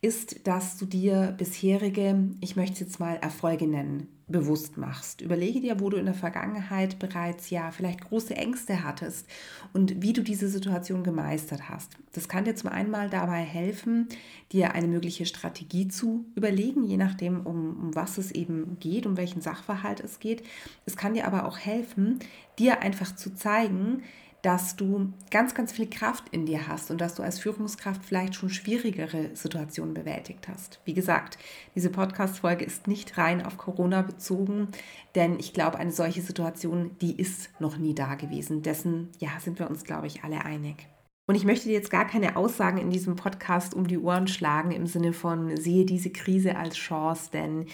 ist, 0.01 0.47
dass 0.47 0.77
du 0.77 0.85
dir 0.85 1.33
bisherige, 1.37 2.29
ich 2.41 2.55
möchte 2.55 2.73
es 2.73 2.79
jetzt 2.79 2.99
mal 2.99 3.15
Erfolge 3.15 3.67
nennen, 3.67 4.07
bewusst 4.27 4.77
machst. 4.77 5.21
Überlege 5.21 5.61
dir, 5.61 5.79
wo 5.79 5.89
du 5.89 5.97
in 5.97 6.05
der 6.05 6.13
Vergangenheit 6.13 6.99
bereits 6.99 7.49
ja 7.49 7.71
vielleicht 7.71 8.01
große 8.01 8.35
Ängste 8.35 8.83
hattest 8.83 9.25
und 9.73 10.01
wie 10.01 10.11
du 10.11 10.21
diese 10.21 10.49
Situation 10.49 11.03
gemeistert 11.03 11.69
hast. 11.69 11.93
Das 12.13 12.27
kann 12.27 12.43
dir 12.43 12.55
zum 12.55 12.69
einen 12.69 12.91
mal 12.91 13.09
dabei 13.09 13.39
helfen, 13.39 14.07
dir 14.51 14.73
eine 14.73 14.87
mögliche 14.87 15.25
Strategie 15.25 15.87
zu 15.87 16.25
überlegen, 16.35 16.83
je 16.83 16.97
nachdem, 16.97 17.45
um, 17.45 17.77
um 17.79 17.95
was 17.95 18.17
es 18.17 18.31
eben 18.31 18.77
geht, 18.79 19.05
um 19.05 19.15
welchen 19.15 19.41
Sachverhalt 19.41 20.01
es 20.01 20.19
geht. 20.19 20.43
Es 20.85 20.97
kann 20.97 21.13
dir 21.13 21.25
aber 21.25 21.45
auch 21.45 21.57
helfen, 21.57 22.19
dir 22.59 22.81
einfach 22.81 23.15
zu 23.15 23.33
zeigen, 23.33 24.03
dass 24.47 24.77
du 24.77 25.11
ganz, 25.29 25.55
ganz 25.55 25.73
viel 25.73 25.89
Kraft 25.89 26.29
in 26.31 26.45
dir 26.45 26.69
hast 26.69 26.89
und 26.89 27.01
dass 27.01 27.15
du 27.15 27.21
als 27.21 27.37
Führungskraft 27.37 28.05
vielleicht 28.05 28.33
schon 28.33 28.49
schwierigere 28.49 29.35
Situationen 29.35 29.93
bewältigt 29.93 30.47
hast. 30.47 30.79
Wie 30.85 30.93
gesagt, 30.93 31.37
diese 31.75 31.89
Podcast-Folge 31.89 32.63
ist 32.63 32.87
nicht 32.87 33.17
rein 33.17 33.45
auf 33.45 33.57
Corona 33.57 34.03
bezogen, 34.03 34.69
denn 35.15 35.37
ich 35.37 35.51
glaube, 35.51 35.77
eine 35.79 35.91
solche 35.91 36.21
Situation, 36.21 36.91
die 37.01 37.19
ist 37.19 37.49
noch 37.59 37.77
nie 37.77 37.93
da 37.93 38.15
gewesen. 38.15 38.61
Dessen, 38.61 39.09
ja, 39.19 39.31
sind 39.41 39.59
wir 39.59 39.69
uns, 39.69 39.83
glaube 39.83 40.07
ich, 40.07 40.23
alle 40.23 40.45
einig. 40.45 40.87
Und 41.27 41.35
ich 41.35 41.43
möchte 41.43 41.67
dir 41.67 41.73
jetzt 41.73 41.91
gar 41.91 42.07
keine 42.07 42.37
Aussagen 42.37 42.77
in 42.77 42.89
diesem 42.89 43.17
Podcast 43.17 43.73
um 43.73 43.85
die 43.85 43.99
Ohren 43.99 44.29
schlagen 44.29 44.71
im 44.71 44.87
Sinne 44.87 45.11
von 45.11 45.57
sehe 45.57 45.83
diese 45.83 46.09
Krise 46.09 46.55
als 46.55 46.77
Chance, 46.77 47.31
denn 47.33 47.65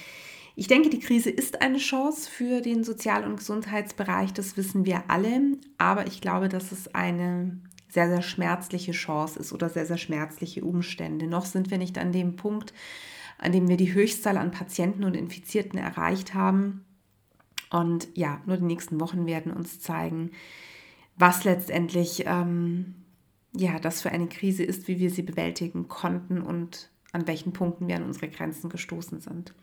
ich 0.55 0.67
denke, 0.67 0.89
die 0.89 0.99
Krise 0.99 1.29
ist 1.29 1.61
eine 1.61 1.79
Chance 1.79 2.29
für 2.29 2.61
den 2.61 2.83
Sozial- 2.83 3.25
und 3.25 3.37
Gesundheitsbereich, 3.37 4.33
das 4.33 4.55
wissen 4.55 4.85
wir 4.85 5.09
alle, 5.09 5.57
aber 5.77 6.05
ich 6.07 6.21
glaube, 6.21 6.49
dass 6.49 6.71
es 6.71 6.93
eine 6.93 7.59
sehr, 7.89 8.07
sehr 8.07 8.21
schmerzliche 8.21 8.91
Chance 8.91 9.39
ist 9.39 9.53
oder 9.53 9.69
sehr, 9.69 9.85
sehr 9.85 9.97
schmerzliche 9.97 10.63
Umstände. 10.63 11.27
Noch 11.27 11.45
sind 11.45 11.71
wir 11.71 11.77
nicht 11.77 11.97
an 11.97 12.11
dem 12.11 12.35
Punkt, 12.35 12.73
an 13.37 13.51
dem 13.51 13.67
wir 13.67 13.77
die 13.77 13.93
Höchstzahl 13.93 14.37
an 14.37 14.51
Patienten 14.51 15.03
und 15.03 15.15
Infizierten 15.15 15.79
erreicht 15.79 16.33
haben. 16.33 16.85
Und 17.69 18.07
ja, 18.15 18.41
nur 18.45 18.57
die 18.57 18.63
nächsten 18.63 18.99
Wochen 18.99 19.25
werden 19.25 19.51
uns 19.51 19.79
zeigen, 19.79 20.31
was 21.17 21.43
letztendlich 21.43 22.23
ähm, 22.25 22.95
ja, 23.55 23.79
das 23.79 24.01
für 24.01 24.11
eine 24.11 24.27
Krise 24.27 24.63
ist, 24.63 24.87
wie 24.87 24.99
wir 24.99 25.11
sie 25.11 25.21
bewältigen 25.21 25.87
konnten 25.87 26.41
und 26.41 26.89
an 27.11 27.27
welchen 27.27 27.53
Punkten 27.53 27.87
wir 27.87 27.95
an 27.95 28.03
unsere 28.03 28.27
Grenzen 28.27 28.69
gestoßen 28.69 29.21
sind. 29.21 29.53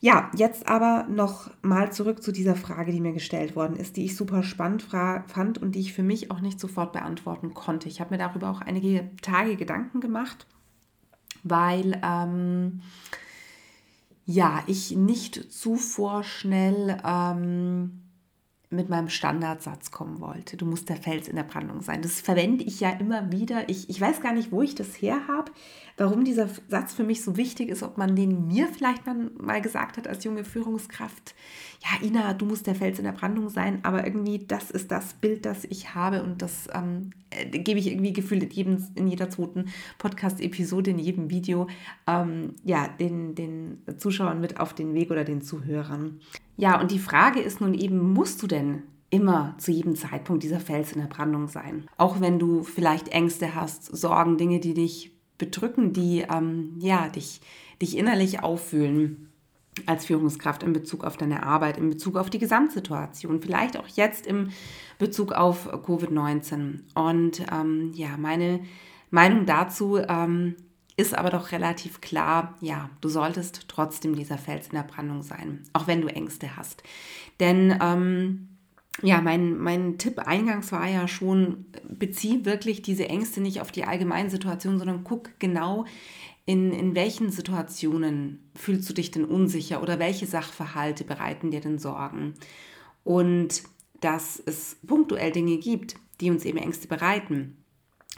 Ja, 0.00 0.30
jetzt 0.36 0.68
aber 0.68 1.06
noch 1.08 1.50
mal 1.62 1.90
zurück 1.90 2.22
zu 2.22 2.30
dieser 2.30 2.54
Frage, 2.54 2.92
die 2.92 3.00
mir 3.00 3.12
gestellt 3.12 3.56
worden 3.56 3.76
ist, 3.76 3.96
die 3.96 4.04
ich 4.04 4.16
super 4.16 4.42
spannend 4.42 4.82
fand 4.82 5.58
und 5.58 5.74
die 5.74 5.80
ich 5.80 5.94
für 5.94 6.02
mich 6.02 6.30
auch 6.30 6.40
nicht 6.40 6.60
sofort 6.60 6.92
beantworten 6.92 7.54
konnte. 7.54 7.88
Ich 7.88 8.00
habe 8.00 8.10
mir 8.10 8.18
darüber 8.18 8.50
auch 8.50 8.60
einige 8.60 9.10
Tage 9.22 9.56
Gedanken 9.56 10.00
gemacht, 10.00 10.46
weil 11.44 11.98
ähm, 12.04 12.82
ja, 14.26 14.62
ich 14.66 14.90
nicht 14.96 15.52
zu 15.52 15.76
vorschnell 15.76 17.00
ähm, 17.04 18.02
mit 18.68 18.88
meinem 18.88 19.08
Standardsatz 19.08 19.92
kommen 19.92 20.20
wollte. 20.20 20.56
Du 20.56 20.66
musst 20.66 20.88
der 20.88 20.96
Fels 20.96 21.28
in 21.28 21.36
der 21.36 21.44
Brandung 21.44 21.82
sein. 21.82 22.02
Das 22.02 22.20
verwende 22.20 22.64
ich 22.64 22.80
ja 22.80 22.90
immer 22.90 23.30
wieder. 23.30 23.68
Ich, 23.68 23.88
ich 23.88 24.00
weiß 24.00 24.20
gar 24.20 24.32
nicht, 24.32 24.50
wo 24.50 24.60
ich 24.60 24.74
das 24.74 25.00
her 25.00 25.28
habe, 25.28 25.52
warum 25.96 26.24
dieser 26.24 26.48
Satz 26.68 26.92
für 26.92 27.04
mich 27.04 27.22
so 27.22 27.36
wichtig 27.36 27.68
ist, 27.68 27.84
ob 27.84 27.96
man 27.96 28.16
den 28.16 28.48
mir 28.48 28.66
vielleicht 28.66 29.02
mal 29.38 29.62
gesagt 29.62 29.96
hat 29.96 30.08
als 30.08 30.24
junge 30.24 30.42
Führungskraft. 30.44 31.36
Ja, 31.80 32.06
Ina, 32.06 32.34
du 32.34 32.44
musst 32.44 32.66
der 32.66 32.74
Fels 32.74 32.98
in 32.98 33.04
der 33.04 33.12
Brandung 33.12 33.50
sein, 33.50 33.80
aber 33.84 34.04
irgendwie 34.04 34.44
das 34.44 34.72
ist 34.72 34.90
das 34.90 35.14
Bild, 35.14 35.46
das 35.46 35.64
ich 35.64 35.94
habe 35.94 36.24
und 36.24 36.42
das 36.42 36.68
ähm, 36.74 37.12
äh, 37.30 37.46
gebe 37.46 37.78
ich 37.78 37.86
irgendwie 37.86 38.12
gefühlt 38.12 38.42
in, 38.42 38.50
jedem, 38.50 38.86
in 38.96 39.06
jeder 39.06 39.30
zweiten 39.30 39.66
Podcast-Episode, 39.98 40.90
in 40.90 40.98
jedem 40.98 41.30
Video, 41.30 41.68
ähm, 42.08 42.54
ja, 42.64 42.88
den, 42.88 43.36
den 43.36 43.82
Zuschauern 43.96 44.40
mit 44.40 44.58
auf 44.58 44.74
den 44.74 44.92
Weg 44.94 45.10
oder 45.10 45.22
den 45.22 45.40
Zuhörern. 45.40 46.20
Ja, 46.56 46.80
und 46.80 46.90
die 46.90 46.98
Frage 46.98 47.40
ist 47.40 47.60
nun 47.60 47.74
eben, 47.74 48.12
musst 48.12 48.42
du 48.42 48.46
denn 48.46 48.82
immer 49.10 49.54
zu 49.58 49.70
jedem 49.70 49.94
Zeitpunkt 49.94 50.42
dieser 50.42 50.60
Fels 50.60 50.92
in 50.92 51.00
der 51.00 51.08
Brandung 51.08 51.48
sein? 51.48 51.86
Auch 51.96 52.20
wenn 52.20 52.38
du 52.38 52.62
vielleicht 52.62 53.08
Ängste 53.08 53.54
hast, 53.54 53.84
Sorgen, 53.84 54.38
Dinge, 54.38 54.60
die 54.60 54.74
dich 54.74 55.12
bedrücken, 55.38 55.92
die 55.92 56.24
ähm, 56.30 56.76
ja, 56.78 57.08
dich, 57.08 57.40
dich 57.80 57.96
innerlich 57.96 58.42
auffühlen 58.42 59.30
als 59.84 60.06
Führungskraft 60.06 60.62
in 60.62 60.72
Bezug 60.72 61.04
auf 61.04 61.18
deine 61.18 61.42
Arbeit, 61.42 61.76
in 61.76 61.90
Bezug 61.90 62.16
auf 62.16 62.30
die 62.30 62.38
Gesamtsituation, 62.38 63.42
vielleicht 63.42 63.76
auch 63.76 63.88
jetzt 63.88 64.26
im 64.26 64.48
Bezug 64.98 65.32
auf 65.32 65.70
Covid-19. 65.70 66.80
Und 66.94 67.42
ähm, 67.52 67.92
ja, 67.94 68.16
meine 68.16 68.60
Meinung 69.10 69.44
dazu 69.44 69.98
ähm, 69.98 70.56
ist 70.96 71.16
aber 71.16 71.30
doch 71.30 71.52
relativ 71.52 72.00
klar, 72.00 72.56
ja, 72.60 72.90
du 73.00 73.08
solltest 73.08 73.68
trotzdem 73.68 74.16
dieser 74.16 74.38
Fels 74.38 74.68
in 74.68 74.76
der 74.76 74.82
Brandung 74.82 75.22
sein, 75.22 75.62
auch 75.72 75.86
wenn 75.86 76.00
du 76.00 76.08
Ängste 76.08 76.56
hast. 76.56 76.82
Denn 77.38 77.78
ähm, 77.82 78.48
ja, 79.02 79.20
mein, 79.20 79.58
mein 79.58 79.98
Tipp 79.98 80.18
eingangs 80.18 80.72
war 80.72 80.88
ja 80.88 81.06
schon, 81.06 81.66
bezieh 81.86 82.46
wirklich 82.46 82.80
diese 82.80 83.08
Ängste 83.08 83.42
nicht 83.42 83.60
auf 83.60 83.70
die 83.70 83.84
allgemeine 83.84 84.30
Situation, 84.30 84.78
sondern 84.78 85.04
guck 85.04 85.38
genau, 85.38 85.84
in, 86.46 86.72
in 86.72 86.94
welchen 86.94 87.30
Situationen 87.30 88.48
fühlst 88.54 88.88
du 88.88 88.94
dich 88.94 89.10
denn 89.10 89.24
unsicher 89.24 89.82
oder 89.82 89.98
welche 89.98 90.26
Sachverhalte 90.26 91.04
bereiten 91.04 91.50
dir 91.50 91.60
denn 91.60 91.78
Sorgen. 91.78 92.34
Und 93.04 93.64
dass 94.00 94.42
es 94.46 94.78
punktuell 94.86 95.32
Dinge 95.32 95.58
gibt, 95.58 95.96
die 96.20 96.30
uns 96.30 96.44
eben 96.44 96.58
Ängste 96.58 96.88
bereiten 96.88 97.58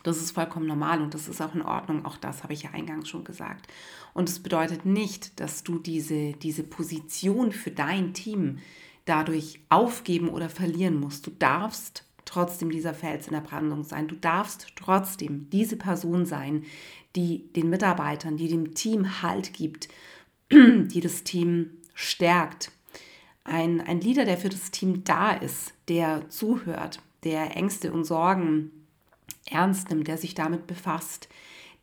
das 0.03 0.19
ist 0.19 0.33
vollkommen 0.33 0.67
normal 0.67 1.03
und 1.03 1.15
das 1.15 1.29
ist 1.29 1.41
auch 1.41 1.55
in 1.55 1.63
Ordnung. 1.63 2.05
Auch 2.05 2.17
das 2.17 2.43
habe 2.43 2.53
ich 2.53 2.63
ja 2.63 2.71
eingangs 2.71 3.09
schon 3.09 3.25
gesagt. 3.25 3.67
Und 4.15 4.29
es 4.29 4.41
bedeutet 4.41 4.87
nicht, 4.87 5.39
dass 5.41 5.65
du 5.65 5.79
diese, 5.79 6.33
diese 6.33 6.63
Position 6.63 7.53
für 7.53 7.71
dein 7.71 8.15
Team 8.15 8.59
dadurch 9.05 9.61
aufgeben 9.69 10.29
oder 10.29 10.49
verlieren 10.49 11.01
musst. 11.01 11.27
Du 11.27 11.31
darfst 11.31 12.05
trotzdem 12.25 12.71
dieser 12.71 12.95
Fels 12.95 13.27
in 13.27 13.33
der 13.33 13.41
Brandung 13.41 13.85
sein. 13.85 14.07
Du 14.07 14.15
darfst 14.15 14.69
trotzdem 14.77 15.49
diese 15.51 15.77
Person 15.77 16.27
sein, 16.27 16.65
die 17.17 17.51
den 17.55 17.71
Mitarbeitern, 17.71 18.37
die 18.37 18.49
dem 18.49 18.75
Team 18.75 19.23
Halt 19.23 19.55
gibt, 19.55 19.89
die 20.53 21.01
das 21.01 21.25
Team 21.25 21.71
stärkt. 21.95 22.71
Ein, 23.45 23.81
ein 23.81 24.01
Leader, 24.01 24.27
der 24.27 24.37
für 24.37 24.51
das 24.51 24.71
Team 24.71 25.05
da 25.05 25.33
ist, 25.33 25.73
der 25.89 26.29
zuhört, 26.29 27.01
der 27.25 27.57
Ängste 27.57 27.93
und 27.93 28.05
Sorgen 28.05 28.71
ernst 29.51 29.91
nimmt, 29.91 30.09
der 30.09 30.19
sich 30.19 30.35
damit 30.35 30.67
befasst, 30.67 31.29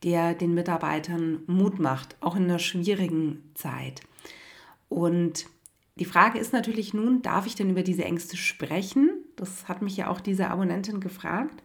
der 0.04 0.34
den 0.34 0.54
Mitarbeitern 0.54 1.42
Mut 1.48 1.80
macht, 1.80 2.16
auch 2.20 2.36
in 2.36 2.44
einer 2.44 2.60
schwierigen 2.60 3.44
Zeit. 3.56 4.02
Und 4.90 5.48
die 5.98 6.06
Frage 6.06 6.40
ist 6.40 6.54
natürlich 6.54 6.94
nun, 6.94 7.22
darf 7.22 7.46
ich 7.48 7.56
denn 7.56 7.70
über 7.70 7.84
diese 7.84 8.04
Ängste 8.04 8.38
sprechen? 8.38 9.10
Das 9.36 9.68
hat 9.68 9.82
mich 9.82 9.98
ja 9.98 10.10
auch 10.10 10.20
diese 10.20 10.50
Abonnentin 10.50 11.00
gefragt. 11.00 11.64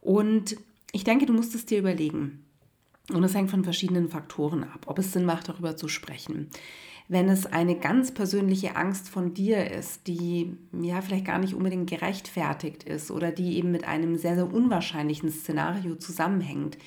Und 0.00 0.56
ich 0.92 1.04
denke, 1.04 1.26
du 1.26 1.32
musst 1.32 1.54
es 1.54 1.64
dir 1.64 1.78
überlegen. 1.78 2.44
Und 3.12 3.22
es 3.22 3.34
hängt 3.34 3.50
von 3.50 3.64
verschiedenen 3.64 4.08
Faktoren 4.08 4.64
ab, 4.64 4.86
ob 4.86 4.98
es 4.98 5.12
Sinn 5.12 5.24
macht, 5.24 5.48
darüber 5.48 5.76
zu 5.76 5.88
sprechen 5.88 6.50
wenn 7.08 7.28
es 7.28 7.46
eine 7.46 7.76
ganz 7.76 8.12
persönliche 8.12 8.76
Angst 8.76 9.08
von 9.08 9.34
dir 9.34 9.70
ist, 9.70 10.06
die 10.06 10.56
ja 10.72 11.02
vielleicht 11.02 11.26
gar 11.26 11.38
nicht 11.38 11.54
unbedingt 11.54 11.90
gerechtfertigt 11.90 12.84
ist 12.84 13.10
oder 13.10 13.30
die 13.30 13.58
eben 13.58 13.70
mit 13.70 13.84
einem 13.84 14.16
sehr, 14.16 14.36
sehr 14.36 14.52
unwahrscheinlichen 14.52 15.30
Szenario 15.30 15.96
zusammenhängt, 15.96 16.78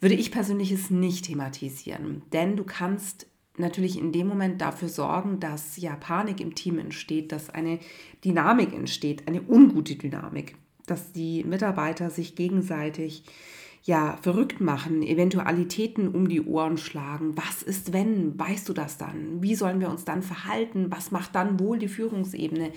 würde 0.00 0.14
ich 0.14 0.32
persönlich 0.32 0.72
es 0.72 0.90
nicht 0.90 1.26
thematisieren. 1.26 2.22
Denn 2.32 2.56
du 2.56 2.64
kannst 2.64 3.26
natürlich 3.58 3.98
in 3.98 4.10
dem 4.12 4.26
Moment 4.26 4.60
dafür 4.60 4.88
sorgen, 4.88 5.38
dass 5.38 5.76
ja 5.76 5.96
Panik 5.96 6.40
im 6.40 6.54
Team 6.54 6.78
entsteht, 6.78 7.30
dass 7.30 7.50
eine 7.50 7.78
Dynamik 8.24 8.72
entsteht, 8.72 9.28
eine 9.28 9.42
ungute 9.42 9.96
Dynamik, 9.96 10.56
dass 10.86 11.12
die 11.12 11.44
Mitarbeiter 11.44 12.10
sich 12.10 12.34
gegenseitig 12.34 13.24
ja, 13.84 14.16
verrückt 14.22 14.60
machen, 14.60 15.02
Eventualitäten 15.02 16.08
um 16.08 16.28
die 16.28 16.40
Ohren 16.40 16.78
schlagen. 16.78 17.36
Was 17.36 17.62
ist, 17.62 17.92
wenn? 17.92 18.38
Weißt 18.38 18.68
du 18.68 18.72
das 18.72 18.96
dann? 18.96 19.42
Wie 19.42 19.56
sollen 19.56 19.80
wir 19.80 19.90
uns 19.90 20.04
dann 20.04 20.22
verhalten? 20.22 20.86
Was 20.90 21.10
macht 21.10 21.34
dann 21.34 21.58
wohl 21.58 21.78
die 21.78 21.88
Führungsebene? 21.88 22.70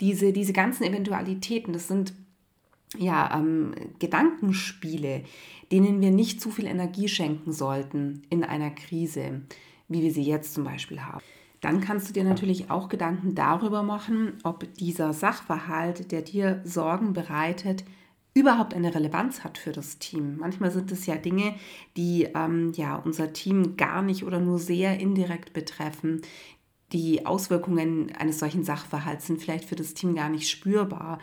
Diese, 0.00 0.32
diese 0.32 0.52
ganzen 0.52 0.82
Eventualitäten, 0.82 1.72
das 1.72 1.86
sind 1.86 2.12
ja 2.96 3.38
ähm, 3.38 3.72
Gedankenspiele, 4.00 5.22
denen 5.70 6.00
wir 6.00 6.10
nicht 6.10 6.40
zu 6.40 6.50
viel 6.50 6.66
Energie 6.66 7.08
schenken 7.08 7.52
sollten 7.52 8.22
in 8.28 8.42
einer 8.42 8.70
Krise, 8.70 9.42
wie 9.86 10.02
wir 10.02 10.12
sie 10.12 10.24
jetzt 10.24 10.54
zum 10.54 10.64
Beispiel 10.64 11.02
haben. 11.02 11.22
Dann 11.60 11.80
kannst 11.80 12.08
du 12.08 12.12
dir 12.12 12.24
natürlich 12.24 12.70
auch 12.70 12.88
Gedanken 12.88 13.34
darüber 13.34 13.82
machen, 13.82 14.34
ob 14.44 14.72
dieser 14.74 15.12
Sachverhalt, 15.12 16.10
der 16.10 16.22
dir 16.22 16.60
Sorgen 16.64 17.12
bereitet, 17.12 17.84
überhaupt 18.34 18.74
eine 18.74 18.94
Relevanz 18.94 19.42
hat 19.44 19.58
für 19.58 19.72
das 19.72 19.98
Team. 19.98 20.36
Manchmal 20.38 20.70
sind 20.70 20.92
es 20.92 21.06
ja 21.06 21.16
Dinge, 21.16 21.54
die 21.96 22.28
ähm, 22.34 22.72
ja 22.76 22.96
unser 22.96 23.32
Team 23.32 23.76
gar 23.76 24.02
nicht 24.02 24.24
oder 24.24 24.40
nur 24.40 24.58
sehr 24.58 25.00
indirekt 25.00 25.52
betreffen. 25.52 26.22
Die 26.92 27.26
Auswirkungen 27.26 28.12
eines 28.16 28.38
solchen 28.38 28.64
Sachverhalts 28.64 29.26
sind 29.26 29.40
vielleicht 29.42 29.64
für 29.64 29.76
das 29.76 29.94
Team 29.94 30.14
gar 30.14 30.28
nicht 30.28 30.48
spürbar. 30.48 31.18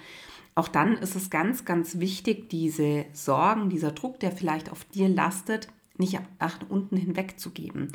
Auch 0.54 0.68
dann 0.68 0.94
ist 0.98 1.16
es 1.16 1.30
ganz, 1.30 1.66
ganz 1.66 2.00
wichtig, 2.00 2.50
diese 2.50 3.06
Sorgen, 3.14 3.70
dieser 3.70 3.92
Druck, 3.92 4.20
der 4.20 4.32
vielleicht 4.32 4.72
auf 4.72 4.86
dir 4.86 5.10
lastet, 5.10 5.68
nicht 5.98 6.20
nach 6.40 6.60
unten 6.70 6.98
hinwegzugeben. 6.98 7.92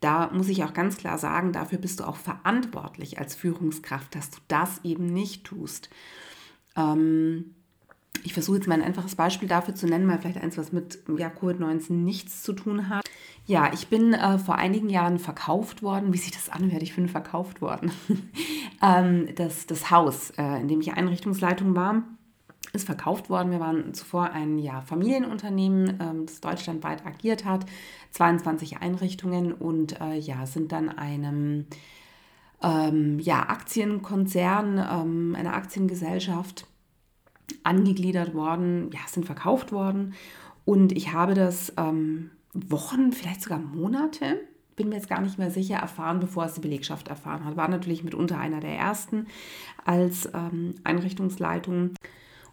Da 0.00 0.30
muss 0.32 0.48
ich 0.48 0.64
auch 0.64 0.72
ganz 0.72 0.96
klar 0.96 1.18
sagen, 1.18 1.52
dafür 1.52 1.78
bist 1.78 2.00
du 2.00 2.04
auch 2.04 2.16
verantwortlich 2.16 3.18
als 3.18 3.34
Führungskraft, 3.34 4.14
dass 4.14 4.30
du 4.30 4.38
das 4.48 4.80
eben 4.84 5.06
nicht 5.06 5.44
tust. 5.44 5.90
Ähm, 6.76 7.54
ich 8.22 8.34
versuche 8.34 8.56
jetzt 8.56 8.68
mal 8.68 8.74
ein 8.74 8.82
einfaches 8.82 9.14
Beispiel 9.14 9.48
dafür 9.48 9.74
zu 9.74 9.86
nennen, 9.86 10.06
mal 10.06 10.18
vielleicht 10.18 10.38
eins, 10.38 10.58
was 10.58 10.72
mit 10.72 10.98
ja, 11.16 11.28
Covid-19 11.28 11.92
nichts 11.92 12.42
zu 12.42 12.52
tun 12.52 12.88
hat. 12.88 13.04
Ja, 13.46 13.72
ich 13.72 13.88
bin 13.88 14.14
äh, 14.14 14.38
vor 14.38 14.56
einigen 14.56 14.88
Jahren 14.88 15.18
verkauft 15.18 15.82
worden. 15.82 16.12
Wie 16.12 16.18
sich 16.18 16.30
das 16.30 16.48
anhört, 16.48 16.82
ich 16.82 16.94
bin 16.94 17.08
verkauft 17.08 17.60
worden. 17.60 17.90
ähm, 18.82 19.28
das, 19.36 19.66
das 19.66 19.90
Haus, 19.90 20.30
äh, 20.38 20.60
in 20.60 20.68
dem 20.68 20.80
ich 20.80 20.92
Einrichtungsleitung 20.92 21.74
war, 21.74 22.02
ist 22.72 22.86
verkauft 22.86 23.30
worden. 23.30 23.50
Wir 23.50 23.60
waren 23.60 23.94
zuvor 23.94 24.30
ein 24.30 24.58
ja, 24.58 24.82
Familienunternehmen, 24.82 25.98
ähm, 26.00 26.26
das 26.26 26.40
deutschlandweit 26.40 27.04
agiert 27.06 27.44
hat, 27.44 27.66
22 28.12 28.78
Einrichtungen 28.78 29.52
und 29.52 30.00
äh, 30.00 30.16
ja, 30.16 30.46
sind 30.46 30.70
dann 30.72 30.88
einem 30.88 31.66
ähm, 32.62 33.18
ja, 33.18 33.48
Aktienkonzern, 33.48 34.78
ähm, 34.78 35.36
einer 35.36 35.54
Aktiengesellschaft 35.54 36.66
angegliedert 37.64 38.34
worden, 38.34 38.90
ja, 38.92 39.00
sind 39.06 39.26
verkauft 39.26 39.72
worden. 39.72 40.14
Und 40.64 40.92
ich 40.92 41.12
habe 41.12 41.34
das 41.34 41.72
ähm, 41.76 42.30
Wochen, 42.52 43.12
vielleicht 43.12 43.42
sogar 43.42 43.58
Monate, 43.58 44.40
bin 44.76 44.88
mir 44.88 44.96
jetzt 44.96 45.08
gar 45.08 45.20
nicht 45.20 45.38
mehr 45.38 45.50
sicher, 45.50 45.76
erfahren, 45.76 46.20
bevor 46.20 46.44
es 46.44 46.54
die 46.54 46.60
Belegschaft 46.60 47.08
erfahren 47.08 47.44
hat. 47.44 47.56
War 47.56 47.68
natürlich 47.68 48.02
mitunter 48.02 48.38
einer 48.38 48.60
der 48.60 48.76
ersten 48.76 49.26
als 49.84 50.28
ähm, 50.32 50.74
Einrichtungsleitung. 50.84 51.94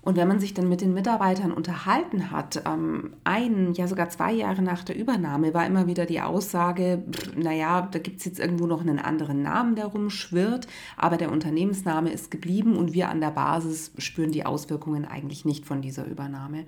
Und 0.07 0.15
wenn 0.15 0.29
man 0.29 0.39
sich 0.39 0.53
dann 0.53 0.69
mit 0.69 0.79
den 0.79 0.93
Mitarbeitern 0.93 1.51
unterhalten 1.51 2.31
hat, 2.31 2.63
ähm, 2.65 3.15
ein, 3.25 3.73
ja 3.73 3.89
sogar 3.89 4.07
zwei 4.07 4.31
Jahre 4.31 4.61
nach 4.61 4.85
der 4.85 4.95
Übernahme, 4.95 5.53
war 5.53 5.65
immer 5.65 5.85
wieder 5.85 6.05
die 6.05 6.21
Aussage, 6.21 7.03
naja, 7.35 7.89
da 7.91 7.99
gibt 7.99 8.19
es 8.19 8.25
jetzt 8.25 8.39
irgendwo 8.39 8.67
noch 8.67 8.79
einen 8.79 8.99
anderen 8.99 9.41
Namen, 9.41 9.75
der 9.75 9.87
rumschwirrt, 9.87 10.65
aber 10.95 11.17
der 11.17 11.29
Unternehmensname 11.29 12.09
ist 12.09 12.31
geblieben 12.31 12.77
und 12.77 12.93
wir 12.93 13.09
an 13.09 13.19
der 13.19 13.31
Basis 13.31 13.91
spüren 13.97 14.31
die 14.31 14.45
Auswirkungen 14.45 15.03
eigentlich 15.03 15.43
nicht 15.43 15.65
von 15.65 15.81
dieser 15.81 16.05
Übernahme. 16.05 16.63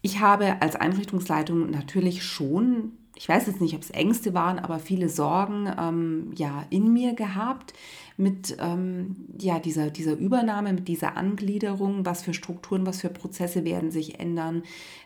Ich 0.00 0.20
habe 0.20 0.62
als 0.62 0.74
Einrichtungsleitung 0.74 1.70
natürlich 1.70 2.22
schon 2.22 2.92
ich 3.18 3.28
weiß 3.28 3.48
jetzt 3.48 3.60
nicht, 3.60 3.74
ob 3.74 3.82
es 3.82 3.90
Ängste 3.90 4.32
waren, 4.32 4.60
aber 4.60 4.78
viele 4.78 5.08
Sorgen 5.08 5.68
ähm, 5.76 6.30
ja, 6.36 6.64
in 6.70 6.92
mir 6.92 7.14
gehabt 7.14 7.74
mit 8.18 8.56
ähm, 8.58 9.16
ja, 9.40 9.60
dieser, 9.60 9.90
dieser 9.90 10.16
Übernahme, 10.16 10.72
mit 10.72 10.88
dieser 10.88 11.16
Angliederung, 11.16 12.04
was 12.04 12.22
für 12.22 12.34
Strukturen, 12.34 12.84
was 12.84 13.00
für 13.00 13.10
Prozesse 13.10 13.64
werden 13.64 13.92
sich 13.92 14.18
ändern. 14.18 14.64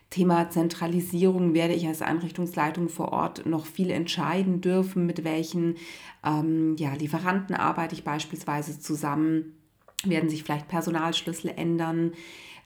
Thema 0.08 0.48
Zentralisierung 0.48 1.52
werde 1.52 1.74
ich 1.74 1.86
als 1.86 2.00
Einrichtungsleitung 2.00 2.88
vor 2.88 3.12
Ort 3.12 3.44
noch 3.44 3.66
viel 3.66 3.90
entscheiden 3.90 4.62
dürfen, 4.62 5.04
mit 5.04 5.24
welchen 5.24 5.76
ähm, 6.24 6.74
ja, 6.78 6.94
Lieferanten 6.94 7.54
arbeite 7.54 7.94
ich 7.94 8.02
beispielsweise 8.02 8.80
zusammen, 8.80 9.56
werden 10.04 10.30
sich 10.30 10.42
vielleicht 10.42 10.68
Personalschlüssel 10.68 11.52
ändern 11.54 12.12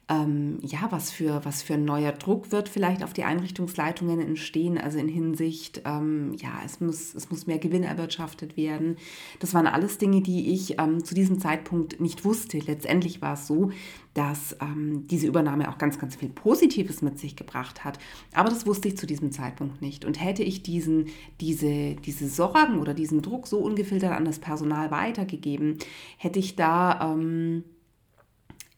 ähm, 0.09 0.59
ja, 0.63 0.87
was 0.91 1.11
für, 1.11 1.45
was 1.45 1.63
für 1.63 1.75
ein 1.75 1.85
neuer 1.85 2.13
Druck 2.13 2.53
wird 2.53 2.69
vielleicht 2.69 3.03
auf 3.03 3.13
die 3.13 3.25
Einrichtungsleitungen 3.25 4.21
entstehen, 4.21 4.79
also 4.79 4.99
in 4.99 5.09
Hinsicht, 5.09 5.83
ähm, 5.85 6.35
ja, 6.39 6.61
es 6.65 6.81
muss, 6.81 7.13
es 7.15 7.29
muss 7.29 7.49
mehr 7.49 7.59
Gewinn 7.59 7.83
erwirtschaftet 7.83 8.57
werden. 8.57 8.99
Das 9.41 9.53
waren 9.53 9.67
alles 9.67 9.99
Dinge, 9.99 10.23
die 10.23 10.53
ich 10.53 10.79
ähm, 10.79 11.03
zu 11.05 11.17
diesem 11.17 11.41
Zeitpunkt 11.41 11.99
nicht 12.01 12.25
wusste. 12.25 12.59
Letztendlich 12.59 13.21
war 13.21 13.35
es 13.35 13.49
so, 13.49 13.73
dass 14.15 14.57
ähm, 14.61 15.09
diese 15.09 15.27
Übernahme 15.27 15.69
auch 15.69 15.79
ganz, 15.79 15.99
ganz 15.99 16.15
viel 16.15 16.29
Positives 16.29 17.03
mit 17.03 17.19
sich 17.19 17.35
gebracht 17.35 17.85
hat. 17.85 17.99
Aber 18.33 18.49
das 18.49 18.65
wusste 18.65 18.87
ich 18.87 18.97
zu 18.97 19.09
diesem 19.09 19.33
Zeitpunkt 19.33 19.83
nicht. 19.83 20.05
Und 20.05 20.23
hätte 20.23 20.45
ich 20.45 20.63
diesen, 20.63 21.07
diese, 21.41 21.97
diese 21.97 22.29
Sorgen 22.29 22.79
oder 22.79 22.95
diesen 22.95 23.23
Druck 23.23 23.49
so 23.49 23.59
ungefiltert 23.59 24.13
an 24.13 24.25
das 24.25 24.39
Personal 24.39 24.93
weitergegeben, 24.93 25.79
hätte 26.17 26.39
ich 26.39 26.55
da 26.55 27.13
ähm, 27.13 27.65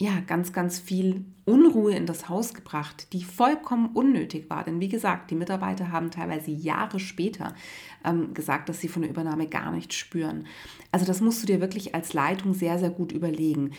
ja, 0.00 0.20
ganz, 0.26 0.52
ganz 0.52 0.78
viel 0.78 1.24
Unruhe 1.44 1.92
in 1.92 2.06
das 2.06 2.28
Haus 2.28 2.54
gebracht, 2.54 3.12
die 3.12 3.24
vollkommen 3.24 3.90
unnötig 3.94 4.48
war. 4.48 4.62
Denn 4.62 4.80
wie 4.80 4.88
gesagt, 4.88 5.30
die 5.30 5.34
Mitarbeiter 5.34 5.90
haben 5.90 6.12
teilweise 6.12 6.52
Jahre 6.52 7.00
später 7.00 7.54
ähm, 8.04 8.32
gesagt, 8.32 8.68
dass 8.68 8.80
sie 8.80 8.87
von 8.87 9.02
der 9.02 9.11
Übernahme 9.11 9.48
gar 9.48 9.72
nichts 9.72 9.96
spüren. 9.96 10.46
Also 10.92 11.04
das 11.04 11.20
musst 11.20 11.42
du 11.42 11.46
dir 11.46 11.61
wirklich 11.61 11.96
als 11.96 12.12
Leitung 12.12 12.54
sehr, 12.54 12.78
sehr 12.78 12.90
gut 12.90 13.11
überlegen. 13.11 13.72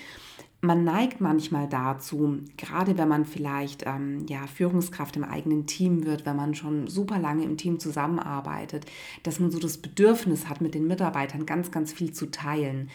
Man 0.62 0.84
neigt 0.84 1.21
manchmal 1.21 1.69
dazu, 1.69 2.39
gerade 2.58 2.97
wenn 2.97 3.08
man 3.08 3.23
vielleicht 3.23 3.86
ähm, 3.86 4.25
ja, 4.27 4.45
Führungskraft 4.45 5.15
im 5.15 5.23
eigenen 5.23 5.67
Team 5.67 6.05
wird, 6.05 6.25
wenn 6.25 6.36
man 6.36 6.53
schon 6.53 6.88
super 6.88 7.17
lange 7.17 7.45
im 7.45 7.55
Team 7.55 7.79
zusammenarbeitet, 7.79 8.86
dass 9.23 9.39
man 9.39 9.51
so 9.51 9.60
das 9.60 9.77
Bedürfnis 9.77 10.49
hat, 10.49 10.60
mit 10.60 10.75
den 10.75 10.86
Mitarbeitern 10.86 11.45
ganz, 11.45 11.71
ganz 11.71 11.93
viel 11.93 12.12
zu 12.12 12.29
teilen. 12.29 12.89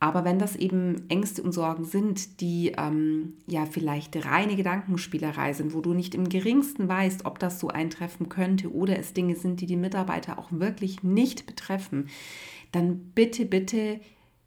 Aber 0.00 0.24
wenn 0.24 0.38
das 0.38 0.56
eben 0.56 1.08
Ängste 1.08 1.42
und 1.42 1.52
Sorgen 1.52 1.84
sind, 1.84 2.40
die 2.40 2.72
ähm, 2.76 3.34
ja 3.46 3.64
vielleicht 3.64 4.26
reine 4.26 4.54
Gedankenspielerei 4.54 5.52
sind, 5.54 5.72
wo 5.72 5.80
du 5.80 5.94
nicht 5.94 6.14
im 6.14 6.28
geringsten 6.28 6.88
weißt, 6.88 7.24
ob 7.24 7.38
das 7.38 7.58
so 7.58 7.68
eintreffen 7.68 8.28
könnte 8.28 8.72
oder 8.72 8.98
es 8.98 9.14
Dinge 9.14 9.34
sind, 9.36 9.60
die 9.60 9.66
die 9.66 9.76
Mitarbeiter 9.76 10.38
auch 10.38 10.52
wirklich 10.52 11.02
nicht 11.02 11.46
betreffen, 11.46 12.08
dann 12.72 13.12
bitte, 13.14 13.46
bitte, 13.46 14.00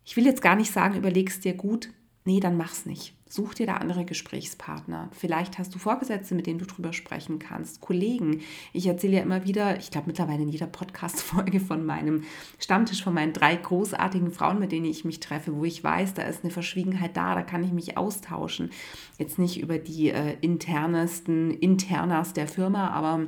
ich 0.06 0.16
will 0.16 0.26
jetzt 0.26 0.42
gar 0.42 0.56
nicht 0.56 0.72
sagen, 0.72 0.96
überlegst 0.96 1.44
dir 1.44 1.54
gut, 1.54 1.90
nee, 2.24 2.40
dann 2.40 2.58
mach's 2.58 2.86
nicht. 2.86 3.17
Such 3.30 3.56
dir 3.56 3.66
da 3.66 3.76
andere 3.76 4.06
Gesprächspartner. 4.06 5.10
Vielleicht 5.12 5.58
hast 5.58 5.76
du 5.76 5.80
Vorgesetzte, 5.80 6.36
mit 6.36 6.48
denen 6.48 6.60
du 6.60 6.66
drüber 6.66 6.94
sprechen 6.94 7.40
kannst, 7.40 7.82
Kollegen. 7.82 8.42
Ich 8.74 8.88
erzähle 8.88 9.18
ja 9.18 9.24
immer 9.24 9.46
wieder, 9.46 9.78
ich 9.80 9.92
glaube 9.92 10.08
mittlerweile 10.08 10.44
in 10.44 10.50
jeder 10.50 10.68
Podcast-Folge 10.68 11.60
von 11.60 11.86
meinem 11.86 12.24
Stammtisch, 12.60 13.04
von 13.04 13.14
meinen 13.14 13.34
drei 13.34 13.56
großartigen 13.56 14.32
Frauen, 14.32 14.60
mit 14.60 14.72
denen 14.72 14.86
ich 14.86 15.06
mich 15.06 15.20
treffe, 15.20 15.56
wo 15.56 15.66
ich 15.66 15.84
weiß, 15.84 16.14
da 16.14 16.24
ist 16.24 16.44
eine 16.44 16.52
Verschwiegenheit 16.52 17.18
da, 17.18 17.36
da 17.36 17.42
kann 17.42 17.64
ich 17.64 17.72
mich 17.72 17.98
austauschen. 17.98 18.72
Jetzt 19.18 19.40
nicht 19.40 19.60
über 19.60 19.78
die 19.78 20.10
äh, 20.10 20.38
internesten 20.42 21.52
Internas 21.52 22.34
der 22.34 22.48
Firma, 22.48 22.90
aber 22.92 23.28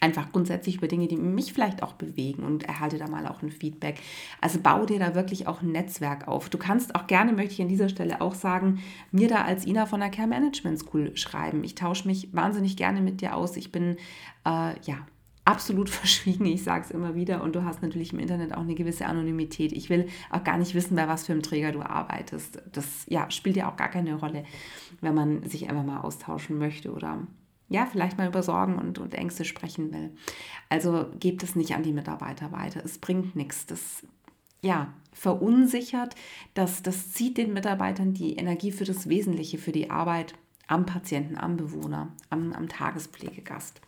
einfach 0.00 0.32
grundsätzlich 0.32 0.76
über 0.76 0.88
Dinge, 0.88 1.08
die 1.08 1.16
mich 1.16 1.52
vielleicht 1.52 1.82
auch 1.82 1.94
bewegen 1.94 2.42
und 2.42 2.64
erhalte 2.64 2.98
da 2.98 3.08
mal 3.08 3.26
auch 3.26 3.42
ein 3.42 3.50
Feedback. 3.50 4.00
Also 4.40 4.60
bau 4.60 4.86
dir 4.86 4.98
da 4.98 5.14
wirklich 5.14 5.46
auch 5.46 5.62
ein 5.62 5.72
Netzwerk 5.72 6.28
auf. 6.28 6.48
Du 6.48 6.58
kannst 6.58 6.94
auch 6.94 7.06
gerne, 7.06 7.32
möchte 7.32 7.54
ich 7.54 7.62
an 7.62 7.68
dieser 7.68 7.88
Stelle 7.88 8.20
auch 8.20 8.34
sagen, 8.34 8.80
mir 9.10 9.28
da 9.28 9.42
als 9.42 9.66
Ina 9.66 9.86
von 9.86 10.00
der 10.00 10.10
Care 10.10 10.28
Management 10.28 10.78
School 10.78 11.16
schreiben. 11.16 11.64
Ich 11.64 11.74
tausche 11.74 12.06
mich 12.06 12.32
wahnsinnig 12.32 12.76
gerne 12.76 13.00
mit 13.00 13.20
dir 13.20 13.34
aus. 13.36 13.56
Ich 13.56 13.72
bin 13.72 13.96
äh, 14.44 14.78
ja 14.82 15.06
absolut 15.46 15.88
verschwiegen, 15.90 16.44
ich 16.44 16.62
sage 16.62 16.84
es 16.84 16.90
immer 16.90 17.14
wieder. 17.14 17.42
Und 17.42 17.56
du 17.56 17.64
hast 17.64 17.80
natürlich 17.80 18.12
im 18.12 18.18
Internet 18.18 18.52
auch 18.52 18.60
eine 18.60 18.74
gewisse 18.74 19.06
Anonymität. 19.06 19.72
Ich 19.72 19.88
will 19.88 20.08
auch 20.30 20.44
gar 20.44 20.58
nicht 20.58 20.74
wissen, 20.74 20.96
bei 20.96 21.08
was 21.08 21.24
für 21.24 21.32
einem 21.32 21.42
Träger 21.42 21.72
du 21.72 21.80
arbeitest. 21.80 22.62
Das 22.70 23.06
ja, 23.08 23.30
spielt 23.30 23.56
ja 23.56 23.70
auch 23.70 23.76
gar 23.76 23.88
keine 23.88 24.16
Rolle, 24.16 24.44
wenn 25.00 25.14
man 25.14 25.48
sich 25.48 25.70
einfach 25.70 25.84
mal 25.84 26.00
austauschen 26.00 26.58
möchte 26.58 26.92
oder 26.92 27.26
ja, 27.68 27.86
vielleicht 27.86 28.18
mal 28.18 28.28
über 28.28 28.42
Sorgen 28.42 28.78
und, 28.78 28.98
und 28.98 29.14
Ängste 29.14 29.44
sprechen 29.44 29.92
will. 29.92 30.10
Also 30.68 31.06
gebt 31.18 31.42
es 31.42 31.56
nicht 31.56 31.74
an 31.74 31.82
die 31.82 31.92
Mitarbeiter 31.92 32.52
weiter. 32.52 32.82
Es 32.84 32.98
bringt 32.98 33.34
nichts. 33.34 33.66
Das 33.66 34.04
ja, 34.62 34.92
verunsichert, 35.12 36.14
das, 36.54 36.82
das 36.82 37.12
zieht 37.12 37.38
den 37.38 37.52
Mitarbeitern 37.52 38.14
die 38.14 38.36
Energie 38.36 38.72
für 38.72 38.84
das 38.84 39.08
Wesentliche, 39.08 39.58
für 39.58 39.72
die 39.72 39.90
Arbeit 39.90 40.34
am 40.66 40.86
Patienten, 40.86 41.36
am 41.36 41.56
Bewohner, 41.56 42.12
am, 42.30 42.52
am 42.52 42.68
Tagespflegegast. 42.68 43.80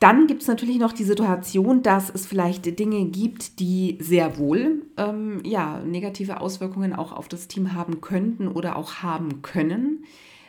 Dann 0.00 0.26
gibt 0.26 0.42
es 0.42 0.48
natürlich 0.48 0.78
noch 0.78 0.92
die 0.92 1.04
Situation, 1.04 1.82
dass 1.82 2.10
es 2.10 2.26
vielleicht 2.26 2.78
Dinge 2.78 3.06
gibt, 3.06 3.58
die 3.60 3.96
sehr 4.00 4.36
wohl 4.36 4.82
ähm, 4.98 5.40
ja, 5.44 5.78
negative 5.80 6.40
Auswirkungen 6.40 6.92
auch 6.92 7.12
auf 7.12 7.28
das 7.28 7.48
Team 7.48 7.72
haben 7.72 8.00
könnten 8.00 8.48
oder 8.48 8.76
auch 8.76 8.96
haben 8.96 9.40
können. 9.40 10.04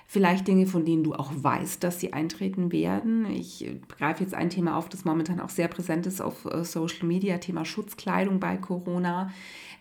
Vielleicht 0.07 0.47
Dinge, 0.47 0.67
von 0.67 0.85
denen 0.85 1.03
du 1.03 1.13
auch 1.13 1.31
weißt, 1.35 1.83
dass 1.83 1.99
sie 1.99 2.13
eintreten 2.13 2.71
werden. 2.71 3.25
Ich 3.31 3.67
greife 3.97 4.23
jetzt 4.23 4.35
ein 4.35 4.51
Thema 4.51 4.77
auf, 4.77 4.87
das 4.87 5.03
momentan 5.03 5.39
auch 5.39 5.49
sehr 5.49 5.67
präsent 5.67 6.05
ist 6.05 6.21
auf 6.21 6.45
äh, 6.45 6.63
Social 6.63 7.07
Media, 7.07 7.39
Thema 7.39 7.65
Schutzkleidung 7.65 8.39
bei 8.39 8.55
Corona. 8.57 9.31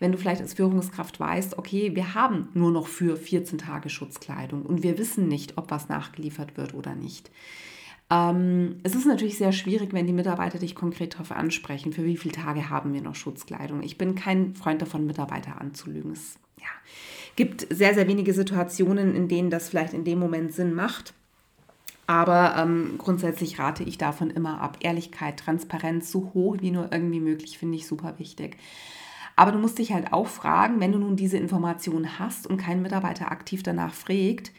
Wenn 0.01 0.13
du 0.13 0.19
vielleicht 0.19 0.41
als 0.41 0.55
Führungskraft 0.55 1.21
weißt, 1.21 1.59
okay, 1.59 1.95
wir 1.95 2.15
haben 2.15 2.49
nur 2.55 2.71
noch 2.71 2.87
für 2.87 3.17
14 3.17 3.59
Tage 3.59 3.91
Schutzkleidung 3.91 4.63
und 4.63 4.83
wir 4.83 4.99
wissen 4.99 5.29
nicht, 5.29 5.59
ob 5.59 5.71
was 5.71 5.89
nachgeliefert 5.89 6.57
wird 6.57 6.75
oder 6.75 6.95
nicht. 6.95 7.31
Ähm, 8.11 8.81
es 8.83 8.95
ist 8.95 9.07
natürlich 9.07 9.38
sehr 9.38 9.53
schwierig, 9.53 9.93
wenn 9.93 10.07
die 10.07 10.12
Mitarbeiter 10.12 10.59
dich 10.59 10.75
konkret 10.75 11.14
darauf 11.14 11.33
ansprechen, 11.33 11.93
für 11.93 12.05
wie 12.05 12.17
viele 12.17 12.35
Tage 12.35 12.71
haben 12.71 12.93
wir 12.93 13.03
noch 13.03 13.14
Schutzkleidung. 13.14 13.83
Ich 13.83 13.99
bin 13.99 14.14
kein 14.14 14.55
Freund 14.55 14.83
davon, 14.83 15.07
Mitarbeiter 15.07 15.61
anzulügen. 15.61 16.12
Es, 16.12 16.37
ja 16.61 16.69
gibt 17.37 17.67
sehr, 17.71 17.95
sehr 17.95 18.09
wenige 18.09 18.33
Situationen, 18.33 19.14
in 19.14 19.29
denen 19.29 19.51
das 19.51 19.69
vielleicht 19.69 19.95
in 19.95 20.05
dem 20.05 20.19
Moment 20.19 20.55
Sinn 20.55 20.75
macht. 20.75 21.14
Aber 22.07 22.57
ähm, 22.59 22.95
grundsätzlich 22.99 23.59
rate 23.59 23.83
ich 23.83 23.97
davon 23.97 24.31
immer 24.31 24.61
ab. 24.61 24.79
Ehrlichkeit, 24.81 25.38
Transparenz, 25.38 26.12
so 26.12 26.33
hoch 26.35 26.57
wie 26.61 26.71
nur 26.71 26.93
irgendwie 26.93 27.21
möglich, 27.21 27.59
finde 27.59 27.77
ich 27.77 27.87
super 27.87 28.19
wichtig. 28.19 28.59
Aber 29.37 29.53
du 29.53 29.59
musst 29.59 29.79
dich 29.79 29.93
halt 29.93 30.12
auch 30.12 30.29
fragen, 30.29 30.81
wenn 30.81 30.93
du 30.93 30.99
nun 30.99 31.17
diese 31.17 31.38
Information 31.38 32.19
hast 32.19 32.47
und 32.47 32.59
kein 32.59 32.83
Mitarbeiter 32.83 33.33
aktiv 33.33 33.62
danach 33.62 33.95
fragt, 33.95 34.53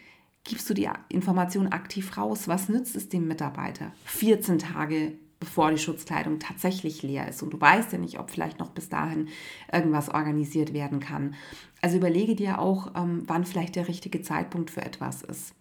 gibst 0.45 0.69
du 0.69 0.73
die 0.73 0.87
Information 1.09 1.67
aktiv 1.67 2.17
raus? 2.17 2.47
Was 2.47 2.69
nützt 2.69 2.95
es 2.95 3.09
dem 3.09 3.27
Mitarbeiter? 3.27 3.91
14 4.05 4.59
Tage 4.59 5.13
bevor 5.39 5.69
die 5.69 5.77
Schutzkleidung 5.77 6.39
tatsächlich 6.39 7.03
leer 7.03 7.27
ist. 7.27 7.43
Und 7.43 7.51
du 7.51 7.59
weißt 7.59 7.91
ja 7.91 7.97
nicht, 7.99 8.19
ob 8.19 8.31
vielleicht 8.31 8.59
noch 8.59 8.69
bis 8.69 8.89
dahin 8.89 9.27
irgendwas 9.71 10.09
organisiert 10.09 10.73
werden 10.73 10.99
kann. 10.99 11.35
Also 11.81 11.97
überlege 11.97 12.35
dir 12.35 12.59
auch, 12.59 12.91
ähm, 12.95 13.23
wann 13.27 13.45
vielleicht 13.45 13.75
der 13.75 13.87
richtige 13.87 14.21
Zeitpunkt 14.21 14.71
für 14.71 14.81
etwas 14.81 15.21
ist. 15.21 15.53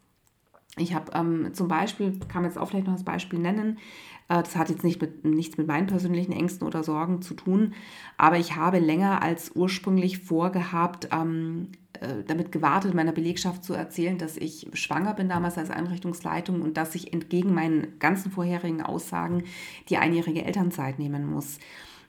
Ich 0.77 0.95
habe 0.95 1.13
ähm, 1.15 1.55
zum 1.55 1.69
Beispiel, 1.69 2.19
kann 2.29 2.43
man 2.43 2.51
jetzt 2.51 2.59
auch 2.59 2.69
vielleicht 2.69 2.87
noch 2.87 2.95
als 2.95 3.05
Beispiel 3.05 3.39
nennen, 3.39 3.79
das 4.29 4.57
hat 4.57 4.71
jetzt 4.71 4.85
nicht 4.85 5.01
mit, 5.01 5.25
nichts 5.25 5.59
mit 5.59 5.67
meinen 5.67 5.87
persönlichen 5.87 6.33
Ängsten 6.33 6.67
oder 6.67 6.83
Sorgen 6.83 7.21
zu 7.23 7.35
tun, 7.35 7.75
aber 8.17 8.39
ich 8.39 8.57
habe 8.57 8.79
länger 8.79 9.23
als 9.23 9.53
ursprünglich 9.55 10.19
vorgehabt, 10.19 11.09
ähm, 11.13 11.69
äh, 12.01 12.25
damit 12.27 12.51
gewartet, 12.51 12.95
meiner 12.95 13.13
Belegschaft 13.13 13.65
zu 13.65 13.75
erzählen, 13.75 14.19
dass 14.19 14.37
ich 14.37 14.69
schwanger 14.73 15.15
bin 15.15 15.29
damals 15.29 15.59
als 15.59 15.71
Einrichtungsleitung 15.71 16.63
und 16.63 16.77
dass 16.77 16.95
ich 16.95 17.13
entgegen 17.13 17.55
meinen 17.55 17.99
ganzen 17.99 18.31
vorherigen 18.31 18.83
Aussagen 18.83 19.45
die 19.89 19.99
einjährige 19.99 20.45
Elternzeit 20.45 20.99
nehmen 20.99 21.27
muss. 21.27 21.59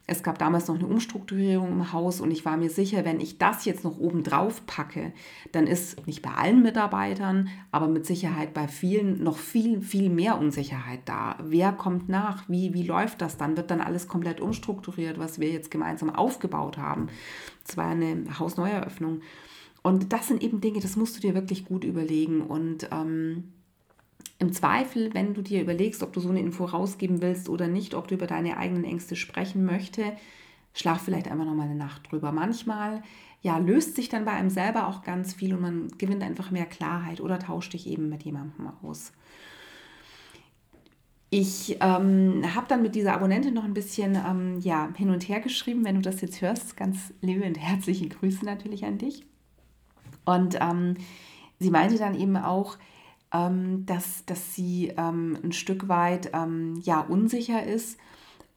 Es 0.07 0.21
gab 0.21 0.37
damals 0.37 0.67
noch 0.67 0.75
eine 0.75 0.85
Umstrukturierung 0.85 1.71
im 1.71 1.91
Haus 1.91 2.21
und 2.21 2.29
ich 2.29 2.45
war 2.45 2.57
mir 2.57 2.69
sicher, 2.69 3.05
wenn 3.05 3.19
ich 3.19 3.39
das 3.39 3.65
jetzt 3.65 3.83
noch 3.83 3.97
oben 3.97 4.21
drauf 4.23 4.65
packe, 4.67 5.13
dann 5.51 5.65
ist 5.65 6.05
nicht 6.05 6.21
bei 6.21 6.29
allen 6.29 6.61
Mitarbeitern, 6.61 7.49
aber 7.71 7.87
mit 7.87 8.05
Sicherheit 8.05 8.53
bei 8.53 8.67
vielen 8.67 9.23
noch 9.23 9.37
viel, 9.37 9.81
viel 9.81 10.09
mehr 10.11 10.37
Unsicherheit 10.37 10.99
da. 11.05 11.37
Wer 11.43 11.71
kommt 11.71 12.07
nach? 12.07 12.47
Wie, 12.47 12.73
wie 12.75 12.83
läuft 12.83 13.21
das 13.21 13.37
dann? 13.37 13.57
Wird 13.57 13.71
dann 13.71 13.81
alles 13.81 14.07
komplett 14.07 14.41
umstrukturiert, 14.41 15.17
was 15.17 15.39
wir 15.39 15.49
jetzt 15.49 15.71
gemeinsam 15.71 16.11
aufgebaut 16.11 16.77
haben? 16.77 17.07
Es 17.67 17.75
war 17.75 17.87
eine 17.87 18.25
Hausneueröffnung. 18.37 19.21
Und 19.81 20.13
das 20.13 20.27
sind 20.27 20.43
eben 20.43 20.61
Dinge, 20.61 20.79
das 20.81 20.95
musst 20.95 21.15
du 21.15 21.21
dir 21.21 21.33
wirklich 21.33 21.65
gut 21.65 21.83
überlegen. 21.83 22.41
Und 22.41 22.89
ähm, 22.91 23.54
im 24.39 24.51
Zweifel, 24.51 25.13
wenn 25.13 25.33
du 25.33 25.41
dir 25.41 25.61
überlegst, 25.61 26.03
ob 26.03 26.13
du 26.13 26.19
so 26.19 26.29
eine 26.29 26.41
Info 26.41 26.65
rausgeben 26.65 27.21
willst 27.21 27.47
oder 27.49 27.67
nicht, 27.67 27.93
ob 27.93 28.07
du 28.07 28.15
über 28.15 28.27
deine 28.27 28.57
eigenen 28.57 28.83
Ängste 28.83 29.15
sprechen 29.15 29.65
möchtest, 29.65 30.13
schlaf 30.73 31.03
vielleicht 31.03 31.29
einfach 31.29 31.45
noch 31.45 31.55
mal 31.55 31.63
eine 31.63 31.75
Nacht 31.75 32.11
drüber. 32.11 32.31
Manchmal 32.31 33.01
ja, 33.41 33.57
löst 33.57 33.95
sich 33.95 34.09
dann 34.09 34.25
bei 34.25 34.31
einem 34.31 34.49
selber 34.49 34.87
auch 34.87 35.03
ganz 35.03 35.33
viel 35.33 35.53
und 35.53 35.61
man 35.61 35.87
gewinnt 35.97 36.23
einfach 36.23 36.51
mehr 36.51 36.65
Klarheit 36.65 37.21
oder 37.21 37.39
tauscht 37.39 37.73
dich 37.73 37.87
eben 37.87 38.09
mit 38.09 38.23
jemandem 38.23 38.71
aus. 38.83 39.13
Ich 41.29 41.77
ähm, 41.81 42.43
habe 42.55 42.67
dann 42.67 42.81
mit 42.81 42.95
dieser 42.95 43.13
Abonnentin 43.13 43.53
noch 43.53 43.63
ein 43.63 43.73
bisschen 43.73 44.15
ähm, 44.15 44.59
ja, 44.61 44.89
hin 44.95 45.09
und 45.09 45.27
her 45.27 45.39
geschrieben. 45.39 45.83
Wenn 45.83 45.95
du 45.95 46.01
das 46.01 46.21
jetzt 46.21 46.41
hörst, 46.41 46.77
ganz 46.77 47.13
liebe 47.21 47.45
und 47.45 47.59
herzliche 47.59 48.07
Grüße 48.09 48.45
natürlich 48.45 48.85
an 48.85 48.97
dich. 48.97 49.25
Und 50.23 50.57
ähm, 50.61 50.95
sie 51.59 51.71
meinte 51.71 51.97
dann 51.97 52.19
eben 52.19 52.37
auch, 52.37 52.77
dass, 53.31 54.25
dass 54.25 54.55
sie 54.55 54.93
ähm, 54.97 55.37
ein 55.43 55.51
Stück 55.51 55.89
weit 55.89 56.31
ähm, 56.33 56.79
ja, 56.83 57.01
unsicher 57.01 57.65
ist, 57.65 57.97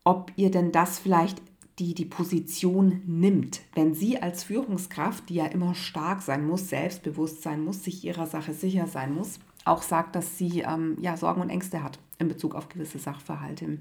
ob 0.05 0.31
ihr 0.37 0.51
denn 0.51 0.71
das 0.73 0.99
vielleicht 0.99 1.43
die 1.79 1.95
die 1.95 2.05
Position 2.05 3.03
nimmt. 3.07 3.61
Wenn 3.75 3.95
sie 3.95 4.21
als 4.21 4.45
Führungskraft, 4.45 5.29
die 5.29 5.37
ja 5.37 5.47
immer 5.47 5.75
stark 5.75 6.23
sein 6.23 6.47
muss, 6.47 6.69
selbstbewusst 6.69 7.43
sein 7.43 7.65
muss, 7.65 7.85
sich 7.85 8.05
ihrer 8.05 8.27
Sache 8.27 8.53
sicher 8.53 8.87
sein 8.87 9.15
muss, 9.15 9.39
auch 9.65 9.83
sagt, 9.83 10.17
dass 10.17 10.39
sie 10.39 10.61
ähm, 10.61 10.97
ja, 11.01 11.17
Sorgen 11.17 11.41
und 11.41 11.51
Ängste 11.51 11.83
hat 11.83 11.99
in 12.19 12.29
Bezug 12.29 12.55
auf 12.55 12.69
gewisse 12.69 12.99
Sachverhalte. 12.99 13.79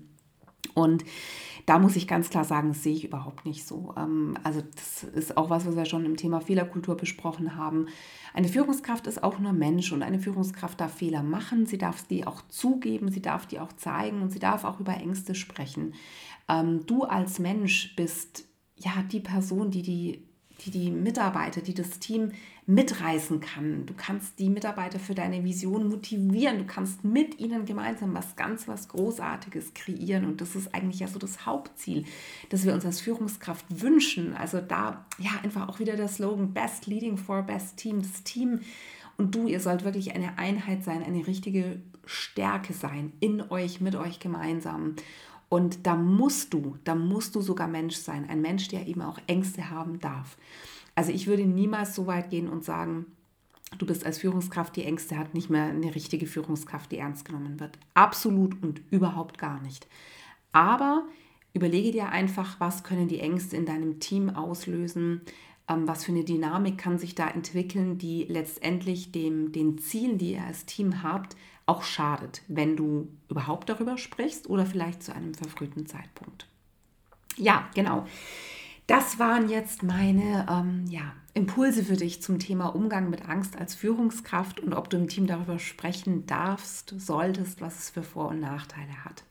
Und 0.73 1.03
da 1.67 1.79
muss 1.79 1.97
ich 1.97 2.07
ganz 2.07 2.29
klar 2.29 2.45
sagen, 2.45 2.69
das 2.69 2.83
sehe 2.83 2.93
ich 2.93 3.03
überhaupt 3.03 3.45
nicht 3.45 3.67
so. 3.67 3.93
Ähm, 3.97 4.35
also 4.43 4.61
das 4.75 5.03
ist 5.03 5.35
auch 5.35 5.49
was, 5.49 5.65
was 5.65 5.75
wir 5.75 5.85
schon 5.85 6.05
im 6.05 6.15
Thema 6.15 6.39
Fehlerkultur 6.39 6.95
besprochen 6.95 7.55
haben. 7.55 7.87
Eine 8.33 8.47
Führungskraft 8.47 9.05
ist 9.05 9.21
auch 9.21 9.37
nur 9.39 9.51
Mensch 9.51 9.91
und 9.91 10.01
eine 10.01 10.19
Führungskraft 10.19 10.79
darf 10.79 10.93
Fehler 10.93 11.23
machen, 11.23 11.65
sie 11.65 11.77
darf 11.77 12.03
die 12.03 12.25
auch 12.25 12.41
zugeben, 12.47 13.11
sie 13.11 13.21
darf 13.21 13.47
die 13.47 13.59
auch 13.59 13.73
zeigen 13.73 14.21
und 14.21 14.31
sie 14.31 14.39
darf 14.39 14.63
auch 14.63 14.79
über 14.79 14.95
Ängste 14.95 15.35
sprechen. 15.35 15.93
Ähm, 16.47 16.85
du 16.85 17.03
als 17.03 17.37
Mensch 17.37 17.95
bist 17.97 18.45
ja 18.77 19.03
die 19.11 19.19
Person, 19.19 19.69
die 19.69 19.81
die, 19.81 20.26
die 20.61 20.71
die 20.71 20.91
Mitarbeiter, 20.91 21.61
die 21.61 21.73
das 21.73 21.99
Team 21.99 22.31
mitreißen 22.65 23.39
kann. 23.39 23.85
Du 23.85 23.93
kannst 23.95 24.39
die 24.39 24.49
Mitarbeiter 24.49 24.99
für 24.99 25.15
deine 25.15 25.43
Vision 25.43 25.87
motivieren. 25.87 26.57
Du 26.57 26.65
kannst 26.65 27.05
mit 27.05 27.39
ihnen 27.39 27.65
gemeinsam 27.65 28.13
was 28.13 28.35
ganz, 28.35 28.67
was 28.67 28.89
Großartiges 28.89 29.73
kreieren. 29.73 30.25
Und 30.25 30.41
das 30.41 30.55
ist 30.55 30.75
eigentlich 30.75 30.99
ja 30.99 31.07
so 31.07 31.17
das 31.17 31.45
Hauptziel, 31.45 32.03
das 32.49 32.65
wir 32.65 32.73
uns 32.73 32.85
als 32.85 32.99
Führungskraft 32.99 33.65
wünschen. 33.69 34.35
Also 34.35 34.59
da 34.59 35.05
ja 35.17 35.31
einfach 35.43 35.69
auch 35.69 35.79
wieder 35.79 35.95
der 35.95 36.09
Slogan 36.09 36.53
Best 36.53 36.87
Leading 36.87 37.17
for 37.17 37.41
Best 37.43 37.77
Team. 37.77 38.01
Das 38.01 38.23
Team 38.23 38.59
und 39.17 39.33
du, 39.33 39.47
ihr 39.47 39.59
sollt 39.59 39.83
wirklich 39.83 40.13
eine 40.13 40.37
Einheit 40.37 40.83
sein, 40.83 41.03
eine 41.03 41.25
richtige 41.25 41.81
Stärke 42.05 42.73
sein 42.73 43.11
in 43.19 43.41
euch, 43.49 43.81
mit 43.81 43.95
euch 43.95 44.19
gemeinsam. 44.19 44.95
Und 45.49 45.85
da 45.85 45.95
musst 45.95 46.53
du, 46.53 46.77
da 46.83 46.95
musst 46.95 47.35
du 47.35 47.41
sogar 47.41 47.67
Mensch 47.67 47.95
sein. 47.95 48.29
Ein 48.29 48.41
Mensch, 48.41 48.67
der 48.67 48.87
eben 48.87 49.01
auch 49.01 49.19
Ängste 49.27 49.69
haben 49.69 49.99
darf. 49.99 50.37
Also 50.95 51.11
ich 51.11 51.27
würde 51.27 51.45
niemals 51.45 51.95
so 51.95 52.07
weit 52.07 52.29
gehen 52.29 52.49
und 52.49 52.65
sagen, 52.65 53.05
du 53.77 53.85
bist 53.85 54.05
als 54.05 54.17
Führungskraft, 54.19 54.75
die 54.75 54.83
Ängste 54.83 55.17
hat, 55.17 55.33
nicht 55.33 55.49
mehr 55.49 55.65
eine 55.65 55.95
richtige 55.95 56.27
Führungskraft, 56.27 56.91
die 56.91 56.97
ernst 56.97 57.25
genommen 57.25 57.59
wird. 57.59 57.77
Absolut 57.93 58.61
und 58.61 58.81
überhaupt 58.89 59.37
gar 59.37 59.61
nicht. 59.61 59.87
Aber 60.51 61.03
überlege 61.53 61.91
dir 61.91 62.09
einfach, 62.09 62.59
was 62.59 62.83
können 62.83 63.07
die 63.07 63.19
Ängste 63.19 63.55
in 63.57 63.65
deinem 63.65 63.99
Team 63.99 64.29
auslösen, 64.29 65.21
ähm, 65.69 65.87
was 65.87 66.03
für 66.05 66.11
eine 66.11 66.23
Dynamik 66.23 66.77
kann 66.77 66.97
sich 66.97 67.15
da 67.15 67.27
entwickeln, 67.27 67.97
die 67.97 68.23
letztendlich 68.23 69.11
dem, 69.11 69.51
den 69.51 69.77
Zielen, 69.77 70.17
die 70.17 70.33
ihr 70.33 70.43
als 70.43 70.65
Team 70.65 71.03
habt, 71.03 71.35
auch 71.67 71.83
schadet, 71.83 72.41
wenn 72.47 72.75
du 72.75 73.09
überhaupt 73.29 73.69
darüber 73.69 73.97
sprichst 73.97 74.49
oder 74.49 74.65
vielleicht 74.65 75.03
zu 75.03 75.13
einem 75.13 75.35
verfrühten 75.35 75.85
Zeitpunkt. 75.85 76.47
Ja, 77.35 77.69
genau. 77.75 78.07
Das 78.87 79.19
waren 79.19 79.49
jetzt 79.49 79.83
meine 79.83 80.47
ähm, 80.49 80.85
ja, 80.89 81.13
Impulse 81.33 81.83
für 81.83 81.97
dich 81.97 82.21
zum 82.21 82.39
Thema 82.39 82.67
Umgang 82.67 83.09
mit 83.09 83.27
Angst 83.27 83.57
als 83.57 83.75
Führungskraft 83.75 84.61
und 84.61 84.73
ob 84.73 84.89
du 84.89 84.95
im 84.95 85.09
Team 85.09 85.27
darüber 85.27 85.59
sprechen 85.59 86.25
darfst, 86.25 86.95
solltest, 86.97 87.59
was 87.59 87.79
es 87.79 87.89
für 87.89 88.01
Vor- 88.01 88.29
und 88.29 88.39
Nachteile 88.39 89.03
hat. 89.03 89.23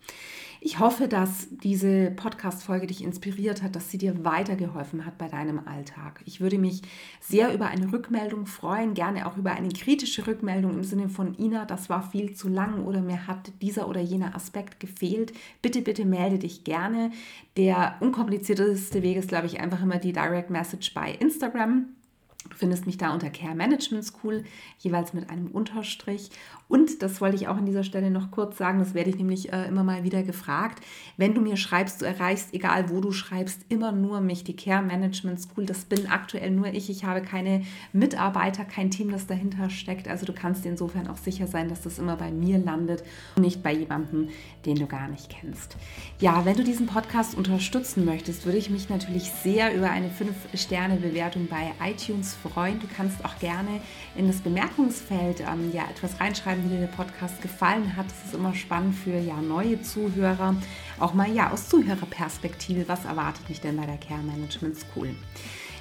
Ich 0.60 0.78
hoffe, 0.78 1.06
dass 1.06 1.48
diese 1.50 2.10
Podcast-Folge 2.10 2.86
dich 2.86 3.04
inspiriert 3.04 3.62
hat, 3.62 3.76
dass 3.76 3.90
sie 3.90 3.98
dir 3.98 4.24
weitergeholfen 4.24 5.04
hat 5.04 5.18
bei 5.18 5.28
deinem 5.28 5.60
Alltag. 5.66 6.22
Ich 6.24 6.40
würde 6.40 6.58
mich 6.58 6.82
sehr 7.20 7.52
über 7.52 7.66
eine 7.66 7.92
Rückmeldung 7.92 8.46
freuen, 8.46 8.94
gerne 8.94 9.26
auch 9.26 9.36
über 9.36 9.52
eine 9.52 9.68
kritische 9.68 10.26
Rückmeldung 10.26 10.72
im 10.72 10.84
Sinne 10.84 11.08
von 11.08 11.38
Ina, 11.38 11.66
das 11.66 11.90
war 11.90 12.10
viel 12.10 12.34
zu 12.34 12.48
lang 12.48 12.84
oder 12.84 13.02
mir 13.02 13.26
hat 13.26 13.52
dieser 13.60 13.88
oder 13.88 14.00
jener 14.00 14.34
Aspekt 14.34 14.80
gefehlt. 14.80 15.32
Bitte, 15.60 15.82
bitte 15.82 16.04
melde 16.04 16.38
dich 16.38 16.64
gerne. 16.64 17.10
Der 17.56 17.96
unkomplizierteste 18.00 19.02
Weg 19.02 19.18
ist, 19.18 19.28
glaube 19.28 19.46
ich, 19.46 19.60
einfach 19.60 19.82
immer 19.82 19.98
die 19.98 20.12
Direct 20.12 20.50
Message 20.50 20.94
bei 20.94 21.12
Instagram. 21.12 21.86
Du 22.50 22.56
findest 22.56 22.86
mich 22.86 22.96
da 22.96 23.12
unter 23.12 23.30
Care 23.30 23.54
Management 23.54 24.04
School, 24.04 24.44
jeweils 24.78 25.12
mit 25.12 25.30
einem 25.30 25.48
Unterstrich. 25.48 26.30
Und 26.68 27.02
das 27.02 27.20
wollte 27.20 27.36
ich 27.36 27.48
auch 27.48 27.56
an 27.56 27.66
dieser 27.66 27.84
Stelle 27.84 28.10
noch 28.10 28.30
kurz 28.30 28.58
sagen, 28.58 28.78
das 28.78 28.94
werde 28.94 29.10
ich 29.10 29.16
nämlich 29.16 29.52
äh, 29.52 29.68
immer 29.68 29.84
mal 29.84 30.02
wieder 30.02 30.22
gefragt. 30.22 30.82
Wenn 31.16 31.34
du 31.34 31.40
mir 31.40 31.56
schreibst, 31.56 32.02
du 32.02 32.06
erreichst, 32.06 32.52
egal 32.54 32.90
wo 32.90 33.00
du 33.00 33.12
schreibst, 33.12 33.60
immer 33.68 33.92
nur 33.92 34.20
mich, 34.20 34.42
die 34.44 34.56
Care 34.56 34.82
Management 34.82 35.40
School. 35.40 35.64
Das 35.64 35.84
bin 35.84 36.08
aktuell 36.08 36.50
nur 36.50 36.66
ich. 36.68 36.90
Ich 36.90 37.04
habe 37.04 37.22
keine 37.22 37.62
Mitarbeiter, 37.92 38.64
kein 38.64 38.90
Team, 38.90 39.10
das 39.10 39.26
dahinter 39.26 39.70
steckt. 39.70 40.08
Also 40.08 40.26
du 40.26 40.32
kannst 40.32 40.66
insofern 40.66 41.06
auch 41.08 41.16
sicher 41.16 41.46
sein, 41.46 41.68
dass 41.68 41.82
das 41.82 41.98
immer 41.98 42.16
bei 42.16 42.30
mir 42.30 42.58
landet 42.58 43.04
und 43.36 43.42
nicht 43.42 43.62
bei 43.62 43.72
jemandem, 43.72 44.28
den 44.64 44.76
du 44.76 44.86
gar 44.86 45.08
nicht 45.08 45.30
kennst. 45.30 45.76
Ja, 46.20 46.44
wenn 46.44 46.56
du 46.56 46.64
diesen 46.64 46.86
Podcast 46.86 47.36
unterstützen 47.36 48.04
möchtest, 48.04 48.44
würde 48.44 48.58
ich 48.58 48.70
mich 48.70 48.88
natürlich 48.88 49.30
sehr 49.30 49.74
über 49.74 49.90
eine 49.90 50.08
5-Sterne-Bewertung 50.08 51.46
bei 51.46 51.72
iTunes 51.88 52.34
freuen. 52.34 52.80
Du 52.80 52.86
kannst 52.96 53.24
auch 53.24 53.38
gerne 53.38 53.80
in 54.16 54.26
das 54.26 54.38
Bemerkungsfeld 54.38 55.40
ähm, 55.40 55.70
ja 55.72 55.82
etwas 55.90 56.20
reinschreiben, 56.20 56.55
wie 56.64 56.68
dir 56.68 56.80
der 56.80 56.86
Podcast 56.86 57.40
gefallen 57.42 57.96
hat. 57.96 58.06
Das 58.06 58.26
ist 58.26 58.34
immer 58.34 58.54
spannend 58.54 58.94
für 58.94 59.18
ja 59.18 59.36
neue 59.36 59.80
Zuhörer, 59.82 60.56
auch 60.98 61.14
mal 61.14 61.30
ja 61.30 61.50
aus 61.50 61.68
Zuhörerperspektive. 61.68 62.88
Was 62.88 63.04
erwartet 63.04 63.48
mich 63.48 63.60
denn 63.60 63.76
bei 63.76 63.86
der 63.86 63.98
Care 63.98 64.22
Management 64.22 64.76
School? 64.76 65.14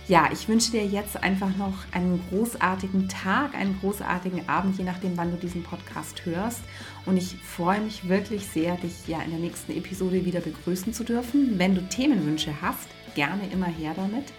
Ja, 0.08 0.30
ich 0.32 0.48
wünsche 0.48 0.70
dir 0.70 0.86
jetzt 0.86 1.24
einfach 1.24 1.58
noch 1.58 1.74
einen 1.92 2.24
großartigen 2.30 3.10
Tag, 3.10 3.56
einen 3.56 3.80
großartigen 3.80 4.48
Abend, 4.48 4.78
je 4.78 4.84
nachdem, 4.84 5.18
wann 5.18 5.32
du 5.32 5.38
diesen 5.38 5.64
Podcast 5.64 6.26
hörst. 6.26 6.62
Und 7.08 7.18
ich 7.18 7.36
freue 7.38 7.82
mich 7.82 8.08
wirklich 8.08 8.46
sehr, 8.46 8.76
dich 8.76 9.08
ja 9.08 9.22
in 9.24 9.32
der 9.32 9.40
nächsten 9.40 9.72
Episode 9.76 10.24
wieder 10.24 10.42
begrüßen 10.42 10.94
zu 10.94 11.04
dürfen. 11.04 11.58
Wenn 11.58 11.74
du 11.74 11.82
Themenwünsche 11.82 12.54
hast, 12.62 12.88
gerne 13.16 13.48
immer 13.52 13.66
her 13.66 13.94
damit. 13.96 14.32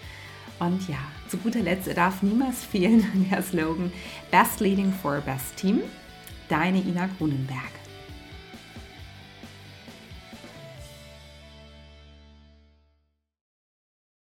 Und 0.60 0.88
ja, 0.88 0.98
zu 1.28 1.36
guter 1.38 1.60
Letzt 1.60 1.88
darf 1.96 2.22
niemals 2.22 2.62
fehlen 2.62 3.28
der 3.30 3.42
Slogan 3.42 3.92
Best 4.30 4.60
Leading 4.60 4.92
for 4.92 5.20
Best 5.20 5.56
Team. 5.56 5.80
Deine 6.48 6.78
Ina 6.78 7.08
Grunenberg. 7.18 7.85